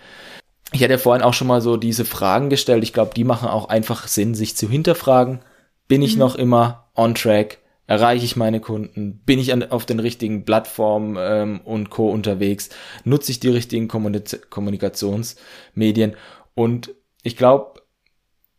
ich 0.71 0.83
hatte 0.83 0.93
ja 0.93 0.97
vorhin 0.97 1.23
auch 1.23 1.33
schon 1.33 1.47
mal 1.47 1.61
so 1.61 1.77
diese 1.77 2.05
Fragen 2.05 2.49
gestellt. 2.49 2.83
Ich 2.83 2.93
glaube, 2.93 3.13
die 3.15 3.23
machen 3.23 3.49
auch 3.49 3.69
einfach 3.69 4.07
Sinn, 4.07 4.35
sich 4.35 4.55
zu 4.55 4.69
hinterfragen. 4.69 5.39
Bin 5.87 6.01
ich 6.01 6.13
mhm. 6.13 6.19
noch 6.19 6.35
immer 6.35 6.91
on 6.95 7.15
track? 7.15 7.59
Erreiche 7.87 8.23
ich 8.23 8.35
meine 8.35 8.59
Kunden? 8.59 9.21
Bin 9.25 9.39
ich 9.39 9.51
an, 9.51 9.63
auf 9.63 9.87
den 9.87 9.99
richtigen 9.99 10.45
Plattformen 10.45 11.17
ähm, 11.19 11.61
und 11.65 11.89
Co. 11.89 12.11
unterwegs? 12.11 12.69
Nutze 13.03 13.31
ich 13.31 13.39
die 13.39 13.49
richtigen 13.49 13.87
Kommunik 13.87 14.51
Kommunikationsmedien? 14.51 16.15
Und 16.53 16.93
ich 17.23 17.35
glaube, 17.35 17.81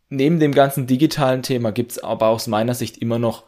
neben 0.09 0.39
dem 0.41 0.53
ganzen 0.53 0.87
digitalen 0.87 1.43
Thema 1.43 1.71
gibt 1.71 1.93
es 1.93 1.99
aber 1.99 2.27
aus 2.27 2.47
meiner 2.47 2.73
Sicht 2.73 2.97
immer 2.97 3.19
noch 3.19 3.45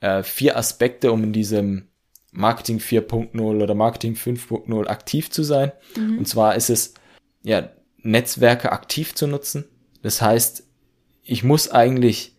äh, 0.00 0.22
vier 0.22 0.56
Aspekte, 0.56 1.12
um 1.12 1.22
in 1.22 1.34
diesem 1.34 1.88
Marketing 2.32 2.78
4.0 2.78 3.38
oder 3.38 3.74
Marketing 3.74 4.14
5.0 4.14 4.86
aktiv 4.86 5.30
zu 5.30 5.42
sein. 5.42 5.72
Mhm. 5.96 6.18
Und 6.18 6.28
zwar 6.28 6.54
ist 6.54 6.70
es 6.70 6.94
ja 7.42 7.68
Netzwerke 8.06 8.72
aktiv 8.72 9.14
zu 9.14 9.26
nutzen. 9.26 9.64
Das 10.02 10.22
heißt, 10.22 10.64
ich 11.22 11.44
muss 11.44 11.70
eigentlich 11.70 12.36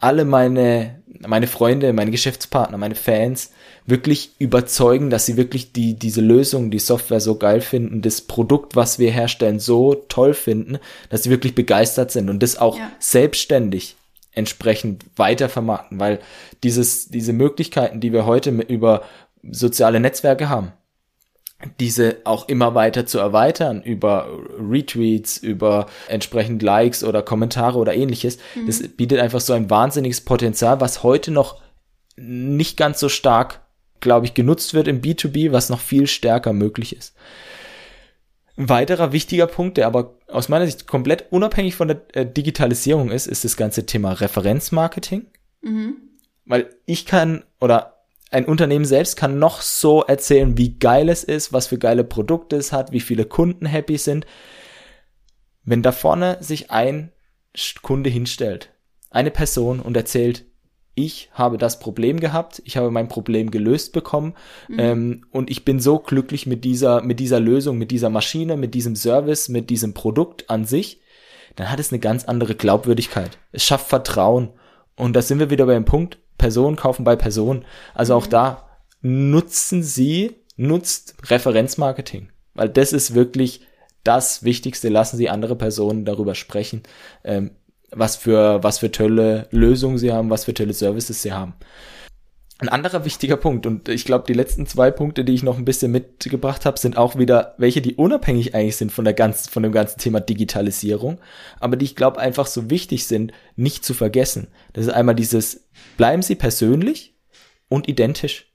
alle 0.00 0.24
meine, 0.24 1.02
meine 1.26 1.46
Freunde, 1.46 1.92
meine 1.92 2.10
Geschäftspartner, 2.10 2.76
meine 2.76 2.94
Fans 2.94 3.52
wirklich 3.86 4.32
überzeugen, 4.38 5.08
dass 5.08 5.24
sie 5.24 5.36
wirklich 5.36 5.72
die, 5.72 5.94
diese 5.94 6.20
Lösung, 6.20 6.70
die 6.70 6.78
Software 6.78 7.20
so 7.20 7.36
geil 7.36 7.60
finden, 7.60 8.02
das 8.02 8.20
Produkt, 8.20 8.76
was 8.76 8.98
wir 8.98 9.10
herstellen, 9.10 9.60
so 9.60 9.94
toll 9.94 10.34
finden, 10.34 10.78
dass 11.08 11.22
sie 11.22 11.30
wirklich 11.30 11.54
begeistert 11.54 12.10
sind 12.10 12.28
und 12.28 12.42
das 12.42 12.58
auch 12.58 12.78
ja. 12.78 12.90
selbstständig 12.98 13.96
entsprechend 14.32 15.04
weiter 15.16 15.48
vermarkten, 15.48 16.00
weil 16.00 16.18
dieses, 16.64 17.08
diese 17.08 17.32
Möglichkeiten, 17.32 18.00
die 18.00 18.12
wir 18.12 18.26
heute 18.26 18.50
über 18.50 19.04
soziale 19.42 20.00
Netzwerke 20.00 20.48
haben, 20.48 20.72
diese 21.80 22.18
auch 22.24 22.48
immer 22.48 22.74
weiter 22.74 23.06
zu 23.06 23.18
erweitern 23.18 23.82
über 23.82 24.28
Retweets, 24.58 25.38
über 25.38 25.86
entsprechend 26.08 26.62
Likes 26.62 27.04
oder 27.04 27.22
Kommentare 27.22 27.78
oder 27.78 27.94
ähnliches. 27.94 28.38
Mhm. 28.54 28.66
Das 28.66 28.86
bietet 28.88 29.20
einfach 29.20 29.40
so 29.40 29.52
ein 29.52 29.70
wahnsinniges 29.70 30.20
Potenzial, 30.22 30.80
was 30.80 31.02
heute 31.02 31.30
noch 31.30 31.60
nicht 32.16 32.76
ganz 32.76 33.00
so 33.00 33.08
stark, 33.08 33.60
glaube 34.00 34.26
ich, 34.26 34.34
genutzt 34.34 34.74
wird 34.74 34.88
im 34.88 35.00
B2B, 35.00 35.52
was 35.52 35.70
noch 35.70 35.80
viel 35.80 36.06
stärker 36.06 36.52
möglich 36.52 36.96
ist. 36.96 37.14
Ein 38.56 38.68
weiterer 38.68 39.12
wichtiger 39.12 39.48
Punkt, 39.48 39.78
der 39.78 39.86
aber 39.86 40.14
aus 40.28 40.48
meiner 40.48 40.66
Sicht 40.66 40.86
komplett 40.86 41.32
unabhängig 41.32 41.74
von 41.74 41.88
der 41.88 42.02
äh, 42.12 42.24
Digitalisierung 42.24 43.10
ist, 43.10 43.26
ist 43.26 43.44
das 43.44 43.56
ganze 43.56 43.84
Thema 43.84 44.12
Referenzmarketing. 44.12 45.26
Mhm. 45.62 45.96
Weil 46.44 46.70
ich 46.86 47.06
kann 47.06 47.42
oder 47.60 47.93
ein 48.34 48.46
Unternehmen 48.46 48.84
selbst 48.84 49.16
kann 49.16 49.38
noch 49.38 49.62
so 49.62 50.02
erzählen, 50.02 50.58
wie 50.58 50.76
geil 50.76 51.08
es 51.08 51.22
ist, 51.22 51.52
was 51.52 51.68
für 51.68 51.78
geile 51.78 52.02
Produkte 52.02 52.56
es 52.56 52.72
hat, 52.72 52.90
wie 52.90 53.00
viele 53.00 53.26
Kunden 53.26 53.64
happy 53.64 53.96
sind. 53.96 54.26
Wenn 55.62 55.82
da 55.82 55.92
vorne 55.92 56.38
sich 56.40 56.72
ein 56.72 57.12
Kunde 57.82 58.10
hinstellt, 58.10 58.70
eine 59.10 59.30
Person 59.30 59.78
und 59.78 59.96
erzählt, 59.96 60.44
ich 60.96 61.30
habe 61.32 61.58
das 61.58 61.78
Problem 61.78 62.18
gehabt, 62.18 62.60
ich 62.64 62.76
habe 62.76 62.90
mein 62.90 63.06
Problem 63.06 63.52
gelöst 63.52 63.92
bekommen 63.92 64.34
mhm. 64.68 64.78
ähm, 64.78 65.26
und 65.30 65.48
ich 65.48 65.64
bin 65.64 65.78
so 65.78 66.00
glücklich 66.00 66.44
mit 66.44 66.64
dieser, 66.64 67.02
mit 67.02 67.20
dieser 67.20 67.38
Lösung, 67.38 67.78
mit 67.78 67.92
dieser 67.92 68.10
Maschine, 68.10 68.56
mit 68.56 68.74
diesem 68.74 68.96
Service, 68.96 69.48
mit 69.48 69.70
diesem 69.70 69.94
Produkt 69.94 70.50
an 70.50 70.64
sich, 70.64 71.00
dann 71.54 71.70
hat 71.70 71.78
es 71.78 71.92
eine 71.92 72.00
ganz 72.00 72.24
andere 72.24 72.56
Glaubwürdigkeit. 72.56 73.38
Es 73.52 73.64
schafft 73.64 73.88
Vertrauen. 73.88 74.50
Und 74.96 75.14
da 75.14 75.22
sind 75.22 75.38
wir 75.38 75.50
wieder 75.50 75.66
beim 75.66 75.84
Punkt, 75.84 76.18
Personen 76.38 76.76
kaufen 76.76 77.04
bei 77.04 77.16
Personen. 77.16 77.64
Also 77.94 78.14
auch 78.14 78.26
mhm. 78.26 78.30
da 78.30 78.68
nutzen 79.00 79.82
Sie, 79.82 80.36
nutzt 80.56 81.14
Referenzmarketing, 81.30 82.30
weil 82.54 82.68
das 82.68 82.92
ist 82.92 83.14
wirklich 83.14 83.66
das 84.02 84.44
Wichtigste. 84.44 84.88
Lassen 84.88 85.16
Sie 85.16 85.28
andere 85.28 85.56
Personen 85.56 86.04
darüber 86.04 86.34
sprechen, 86.34 86.82
ähm, 87.24 87.50
was 87.90 88.16
für, 88.16 88.62
was 88.62 88.78
für 88.78 88.90
tolle 88.90 89.48
Lösungen 89.50 89.98
Sie 89.98 90.12
haben, 90.12 90.30
was 90.30 90.44
für 90.44 90.54
tolle 90.54 90.72
Services 90.72 91.22
Sie 91.22 91.32
haben. 91.32 91.54
Ein 92.58 92.68
anderer 92.68 93.04
wichtiger 93.04 93.36
Punkt, 93.36 93.66
und 93.66 93.88
ich 93.88 94.04
glaube, 94.04 94.26
die 94.28 94.32
letzten 94.32 94.66
zwei 94.66 94.92
Punkte, 94.92 95.24
die 95.24 95.34
ich 95.34 95.42
noch 95.42 95.58
ein 95.58 95.64
bisschen 95.64 95.90
mitgebracht 95.90 96.64
habe, 96.64 96.78
sind 96.78 96.96
auch 96.96 97.18
wieder 97.18 97.54
welche, 97.58 97.82
die 97.82 97.96
unabhängig 97.96 98.54
eigentlich 98.54 98.76
sind 98.76 98.92
von 98.92 99.04
der 99.04 99.14
ganzen, 99.14 99.50
von 99.50 99.64
dem 99.64 99.72
ganzen 99.72 99.98
Thema 99.98 100.20
Digitalisierung, 100.20 101.20
aber 101.58 101.76
die 101.76 101.84
ich 101.84 101.96
glaube 101.96 102.20
einfach 102.20 102.46
so 102.46 102.70
wichtig 102.70 103.06
sind, 103.06 103.32
nicht 103.56 103.84
zu 103.84 103.92
vergessen. 103.92 104.48
Das 104.72 104.86
ist 104.86 104.92
einmal 104.92 105.16
dieses, 105.16 105.68
bleiben 105.96 106.22
Sie 106.22 106.36
persönlich 106.36 107.16
und 107.68 107.88
identisch. 107.88 108.52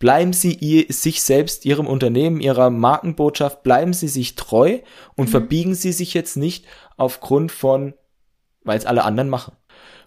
Bleiben 0.00 0.32
Sie 0.32 0.54
ihr, 0.54 0.86
sich 0.88 1.22
selbst, 1.22 1.64
Ihrem 1.64 1.86
Unternehmen, 1.86 2.40
Ihrer 2.40 2.70
Markenbotschaft, 2.70 3.62
bleiben 3.62 3.92
Sie 3.92 4.08
sich 4.08 4.34
treu 4.34 4.80
und 5.14 5.26
mhm. 5.26 5.30
verbiegen 5.30 5.74
Sie 5.74 5.92
sich 5.92 6.12
jetzt 6.12 6.36
nicht 6.36 6.66
aufgrund 6.96 7.52
von, 7.52 7.94
weil 8.64 8.78
es 8.78 8.86
alle 8.86 9.04
anderen 9.04 9.28
machen. 9.28 9.54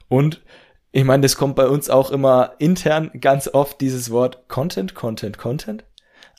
Und 0.10 0.42
ich 0.92 1.04
meine, 1.06 1.22
das 1.22 1.38
kommt 1.38 1.56
bei 1.56 1.68
uns 1.68 1.90
auch 1.90 2.12
immer 2.12 2.56
intern 2.60 3.12
ganz 3.20 3.48
oft 3.48 3.80
dieses 3.80 4.12
Wort 4.12 4.50
Content, 4.50 4.94
Content, 4.94 5.38
Content. 5.38 5.86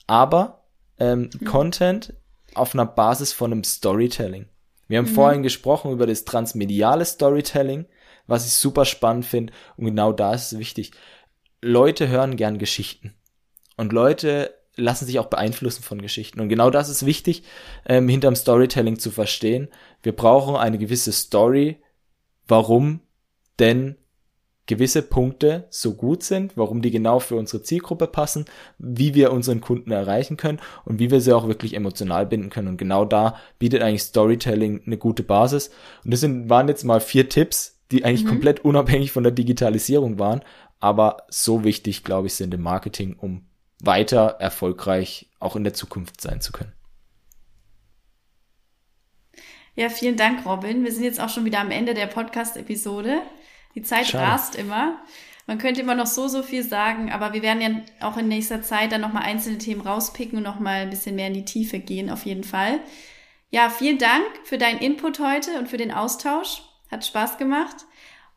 Aber 0.07 0.65
ähm, 0.99 1.31
mhm. 1.33 1.45
Content 1.47 2.15
auf 2.55 2.75
einer 2.75 2.87
Basis 2.87 3.33
von 3.33 3.53
einem 3.53 3.65
Storytelling. 3.65 4.47
Wir 4.88 4.99
haben 4.99 5.09
mhm. 5.09 5.15
vorhin 5.15 5.43
gesprochen 5.43 5.93
über 5.93 6.07
das 6.07 6.27
transmediale 6.27 7.05
Storytelling, 7.07 7.87
was 8.27 8.47
ich 8.47 8.53
super 8.53 8.85
spannend 8.85 9.25
finde. 9.25 9.55
Und 9.77 9.87
genau 9.87 10.12
da 10.12 10.35
ist 10.35 10.53
es 10.53 10.59
wichtig. 10.59 10.93
Leute 11.62 12.09
hören 12.09 12.37
gern 12.37 12.59
Geschichten. 12.59 13.15
Und 13.79 13.93
Leute 13.93 14.55
lassen 14.77 15.07
sich 15.07 15.19
auch 15.19 15.27
beeinflussen 15.27 15.83
von 15.83 16.03
Geschichten. 16.03 16.41
Und 16.41 16.51
genau 16.51 16.69
das 16.69 16.91
ist 16.91 17.07
wichtig, 17.07 17.43
ähm, 17.87 18.09
hinterm 18.09 18.37
Storytelling 18.37 18.99
zu 18.99 19.11
verstehen. 19.11 19.69
Wir 20.03 20.15
brauchen 20.15 20.57
eine 20.57 20.79
gewisse 20.79 21.12
Story, 21.12 21.83
warum 22.47 23.01
denn 23.59 23.97
gewisse 24.66 25.03
Punkte 25.03 25.66
so 25.70 25.94
gut 25.94 26.22
sind, 26.22 26.57
warum 26.57 26.83
die 26.83 26.90
genau 26.90 27.18
für 27.18 27.37
unsere 27.37 27.62
Zielgruppe 27.62 28.07
passen, 28.07 28.44
wie 28.79 29.14
wir 29.14 29.33
unseren 29.33 29.61
Kunden 29.61 29.90
erreichen 29.90 30.37
können 30.37 30.61
und 30.85 30.98
wie 30.98 31.11
wir 31.11 31.20
sie 31.20 31.33
auch 31.33 31.48
wirklich 31.48 31.75
emotional 31.75 32.27
binden 32.27 32.51
können. 32.51 32.68
Und 32.68 32.77
genau 32.77 33.05
da 33.05 33.37
bietet 33.59 33.83
eigentlich 33.83 34.03
Storytelling 34.03 34.83
eine 34.87 34.98
gute 34.98 35.25
Basis. 35.25 35.70
Und 36.05 36.12
das 36.12 36.20
sind, 36.20 36.48
waren 36.48 36.68
jetzt 36.68 36.85
mal 36.85 37.01
vier 37.01 37.29
Tipps, 37.29 37.81
die 37.90 38.05
eigentlich 38.05 38.25
mhm. 38.25 38.29
komplett 38.29 38.64
unabhängig 38.64 39.11
von 39.12 39.25
der 39.25 39.33
Digitalisierung 39.33 40.18
waren, 40.18 40.42
aber 40.81 41.25
so 41.29 41.64
wichtig, 41.64 42.05
glaube 42.05 42.29
ich, 42.29 42.35
sind 42.35 42.55
im 42.55 42.62
Marketing, 42.62 43.16
um 43.18 43.46
weiter 43.81 44.37
erfolgreich 44.38 45.31
auch 45.40 45.57
in 45.57 45.64
der 45.64 45.75
Zukunft 45.75 46.20
sein 46.20 46.40
zu 46.40 46.53
können. 46.53 46.72
Ja, 49.75 49.88
vielen 49.88 50.16
Dank, 50.16 50.44
Robin. 50.44 50.85
Wir 50.85 50.92
sind 50.92 51.05
jetzt 51.05 51.20
auch 51.20 51.31
schon 51.31 51.44
wieder 51.44 51.61
am 51.61 51.70
Ende 51.70 51.94
der 51.94 52.07
Podcast-Episode. 52.07 53.22
Die 53.75 53.83
Zeit 53.83 54.07
Schade. 54.07 54.25
rast 54.25 54.55
immer. 54.57 54.99
Man 55.47 55.59
könnte 55.59 55.81
immer 55.81 55.95
noch 55.95 56.07
so, 56.07 56.29
so 56.29 56.43
viel 56.43 56.63
sagen, 56.63 57.11
aber 57.11 57.33
wir 57.33 57.43
werden 57.43 57.61
ja 57.61 58.07
auch 58.07 58.17
in 58.17 58.29
nächster 58.29 58.63
Zeit 58.63 58.93
dann 58.93 59.01
nochmal 59.01 59.25
einzelne 59.25 59.59
Themen 59.59 59.81
rauspicken 59.81 60.39
und 60.39 60.45
nochmal 60.45 60.83
ein 60.83 60.91
bisschen 60.91 61.17
mehr 61.17 61.27
in 61.27 61.35
die 61.35 61.45
Tiefe 61.45 61.79
gehen, 61.79 62.11
auf 62.11 62.25
jeden 62.27 62.45
Fall. 62.45 62.79
Ja, 63.51 63.69
vielen 63.69 63.99
Dank 63.99 64.25
für 64.45 64.57
deinen 64.57 64.79
Input 64.79 65.19
heute 65.19 65.59
und 65.59 65.69
für 65.69 65.77
den 65.77 65.93
Austausch. 65.93 66.63
Hat 66.91 67.05
Spaß 67.05 67.39
gemacht. 67.39 67.77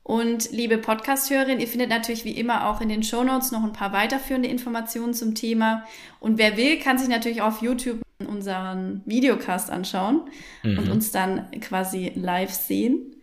Und 0.03 0.51
liebe 0.51 0.77
Podcast-Hörerin, 0.77 1.59
ihr 1.59 1.67
findet 1.67 1.89
natürlich 1.89 2.25
wie 2.25 2.37
immer 2.37 2.69
auch 2.69 2.79
in 2.79 2.89
den 2.89 3.01
Show 3.01 3.23
Notes 3.23 3.51
noch 3.51 3.63
ein 3.63 3.73
paar 3.73 3.91
weiterführende 3.91 4.49
Informationen 4.49 5.13
zum 5.13 5.33
Thema. 5.33 5.83
Und 6.19 6.37
wer 6.37 6.57
will, 6.57 6.79
kann 6.79 6.97
sich 6.97 7.07
natürlich 7.07 7.41
auf 7.41 7.61
YouTube 7.61 8.01
unseren 8.19 9.01
Videocast 9.05 9.71
anschauen 9.71 10.21
mhm. 10.63 10.77
und 10.77 10.89
uns 10.89 11.11
dann 11.11 11.49
quasi 11.59 12.11
live 12.15 12.51
sehen. 12.51 13.15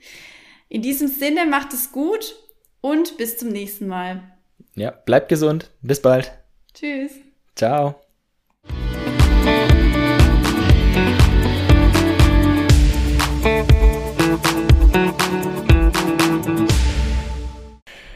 In 0.74 0.80
diesem 0.80 1.08
Sinne, 1.08 1.44
macht 1.44 1.74
es 1.74 1.92
gut 1.92 2.34
und 2.80 3.18
bis 3.18 3.36
zum 3.36 3.50
nächsten 3.50 3.88
Mal. 3.88 4.22
Ja, 4.74 4.90
bleibt 4.90 5.28
gesund. 5.28 5.70
Bis 5.82 6.00
bald. 6.00 6.32
Tschüss. 6.72 7.12
Ciao. 7.54 8.00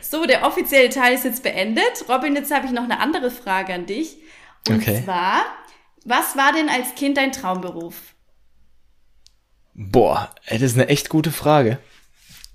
So, 0.01 0.25
der 0.25 0.47
offizielle 0.47 0.88
Teil 0.88 1.14
ist 1.14 1.25
jetzt 1.27 1.42
beendet. 1.42 2.09
Robin, 2.09 2.35
jetzt 2.37 2.51
habe 2.55 2.64
ich 2.64 2.73
noch 2.73 2.85
eine 2.85 3.01
andere 3.01 3.31
Frage 3.31 3.75
an 3.75 3.85
dich. 3.85 4.16
Und 4.66 4.77
okay. 4.77 5.03
zwar, 5.05 5.45
was 6.07 6.38
war 6.38 6.55
denn 6.55 6.71
als 6.71 6.95
Kind 6.95 7.19
dein 7.19 7.33
Traumberuf? 7.33 8.14
Boah, 9.75 10.35
das 10.49 10.62
ist 10.62 10.77
eine 10.77 10.88
echt 10.88 11.11
gute 11.11 11.33
Frage. 11.33 11.79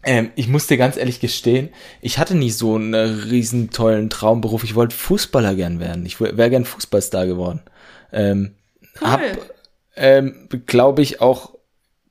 Ähm, 0.04 0.32
ich 0.36 0.48
muss 0.48 0.68
dir 0.68 0.78
ganz 0.78 0.98
ehrlich 0.98 1.20
gestehen, 1.20 1.70
ich 2.02 2.18
hatte 2.18 2.36
nie 2.36 2.50
so 2.50 2.76
einen 2.76 2.96
riesen 2.96 3.70
tollen 3.70 4.10
Traumberuf. 4.10 4.64
Ich 4.64 4.76
wollte 4.76 4.96
Fußballer 4.96 5.56
gern 5.56 5.80
werden. 5.80 6.06
Ich 6.06 6.20
wäre 6.20 6.50
gern 6.50 6.66
Fußballstar 6.66 7.28
geworden. 7.28 7.62
Ähm, 8.12 8.56
cool. 9.00 9.08
Hab, 9.08 9.22
ähm, 9.96 10.50
glaube 10.66 11.02
ich, 11.02 11.22
auch 11.22 11.54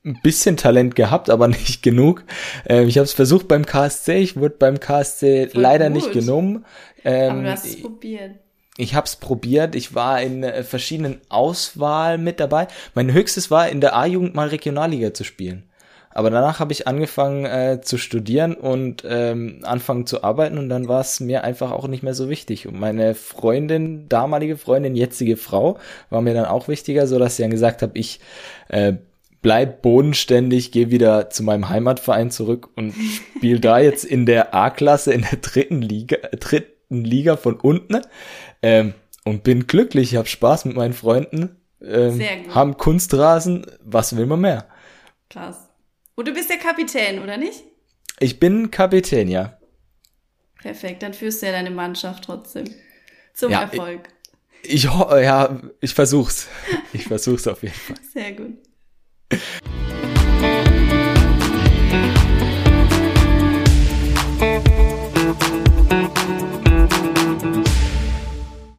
ein 0.05 0.19
bisschen 0.23 0.57
Talent 0.57 0.95
gehabt, 0.95 1.29
aber 1.29 1.47
nicht 1.49 1.83
genug. 1.83 2.23
Ähm, 2.65 2.87
ich 2.87 2.97
habe 2.97 3.05
es 3.05 3.13
versucht 3.13 3.47
beim 3.47 3.65
KSC, 3.65 4.17
ich 4.17 4.37
wurde 4.37 4.55
beim 4.57 4.79
KSC 4.79 5.49
Voll 5.49 5.61
leider 5.61 5.89
gut. 5.89 5.95
nicht 5.95 6.11
genommen. 6.13 6.65
Ähm, 7.03 7.31
aber 7.31 7.41
du 7.43 7.51
hast 7.51 7.65
es 7.65 7.81
probiert. 7.81 8.31
Ich 8.77 8.95
habe 8.95 9.05
es 9.05 9.17
probiert. 9.17 9.75
Ich 9.75 9.93
war 9.93 10.21
in 10.21 10.43
äh, 10.43 10.63
verschiedenen 10.63 11.19
Auswahlen 11.29 12.23
mit 12.23 12.39
dabei. 12.39 12.67
Mein 12.95 13.11
höchstes 13.11 13.51
war 13.51 13.69
in 13.69 13.81
der 13.81 13.95
A-Jugend 13.95 14.33
mal 14.33 14.47
Regionalliga 14.47 15.13
zu 15.13 15.23
spielen. 15.23 15.69
Aber 16.13 16.29
danach 16.29 16.59
habe 16.59 16.73
ich 16.73 16.87
angefangen 16.87 17.45
äh, 17.45 17.81
zu 17.81 17.97
studieren 17.97 18.53
und 18.53 19.03
ähm, 19.07 19.59
anfangen 19.63 20.05
zu 20.05 20.23
arbeiten 20.23 20.57
und 20.57 20.69
dann 20.69 20.87
war 20.87 21.01
es 21.01 21.19
mir 21.19 21.43
einfach 21.43 21.71
auch 21.71 21.87
nicht 21.87 22.03
mehr 22.03 22.13
so 22.13 22.29
wichtig. 22.29 22.67
Und 22.67 22.79
meine 22.79 23.15
Freundin, 23.15 24.09
damalige 24.09 24.57
Freundin, 24.57 24.95
jetzige 24.95 25.37
Frau, 25.37 25.77
war 26.09 26.21
mir 26.21 26.33
dann 26.33 26.45
auch 26.45 26.67
wichtiger, 26.67 27.07
so 27.07 27.17
dass 27.17 27.37
sie 27.37 27.43
dann 27.43 27.51
gesagt 27.51 27.81
habe, 27.81 27.97
ich 27.97 28.19
äh, 28.67 28.93
bleib 29.41 29.81
bodenständig, 29.81 30.71
gehe 30.71 30.91
wieder 30.91 31.29
zu 31.29 31.43
meinem 31.43 31.69
Heimatverein 31.69 32.29
zurück 32.29 32.69
und 32.75 32.93
spiele 33.37 33.59
da 33.59 33.79
jetzt 33.79 34.03
in 34.03 34.25
der 34.25 34.53
A-Klasse 34.53 35.13
in 35.13 35.21
der 35.21 35.39
dritten 35.39 35.81
Liga, 35.81 36.17
dritten 36.39 37.03
Liga 37.03 37.37
von 37.37 37.55
unten 37.55 38.01
ähm, 38.61 38.93
und 39.23 39.43
bin 39.43 39.67
glücklich, 39.67 40.15
habe 40.15 40.27
Spaß 40.27 40.65
mit 40.65 40.75
meinen 40.75 40.93
Freunden, 40.93 41.57
ähm, 41.83 42.21
haben 42.49 42.77
Kunstrasen, 42.77 43.65
was 43.83 44.15
will 44.15 44.25
man 44.25 44.41
mehr? 44.41 44.67
Krass. 45.29 45.70
Und 46.21 46.27
du 46.27 46.33
bist 46.35 46.51
der 46.51 46.57
Kapitän, 46.57 47.17
oder 47.17 47.35
nicht? 47.35 47.63
Ich 48.19 48.39
bin 48.39 48.69
Kapitän, 48.69 49.27
ja. 49.27 49.57
Perfekt, 50.61 51.01
dann 51.01 51.15
führst 51.15 51.41
du 51.41 51.47
ja 51.47 51.51
deine 51.51 51.71
Mannschaft 51.71 52.25
trotzdem 52.25 52.65
zum 53.33 53.51
ja, 53.51 53.63
Erfolg. 53.63 54.07
Ich, 54.61 54.71
ich, 54.71 54.83
ja, 54.83 55.59
ich 55.79 55.95
versuch's. 55.95 56.47
Ich 56.93 57.05
versuch's 57.05 57.47
auf 57.47 57.63
jeden 57.63 57.73
Fall. 57.73 57.95
Sehr 58.13 58.33
gut. 58.33 58.59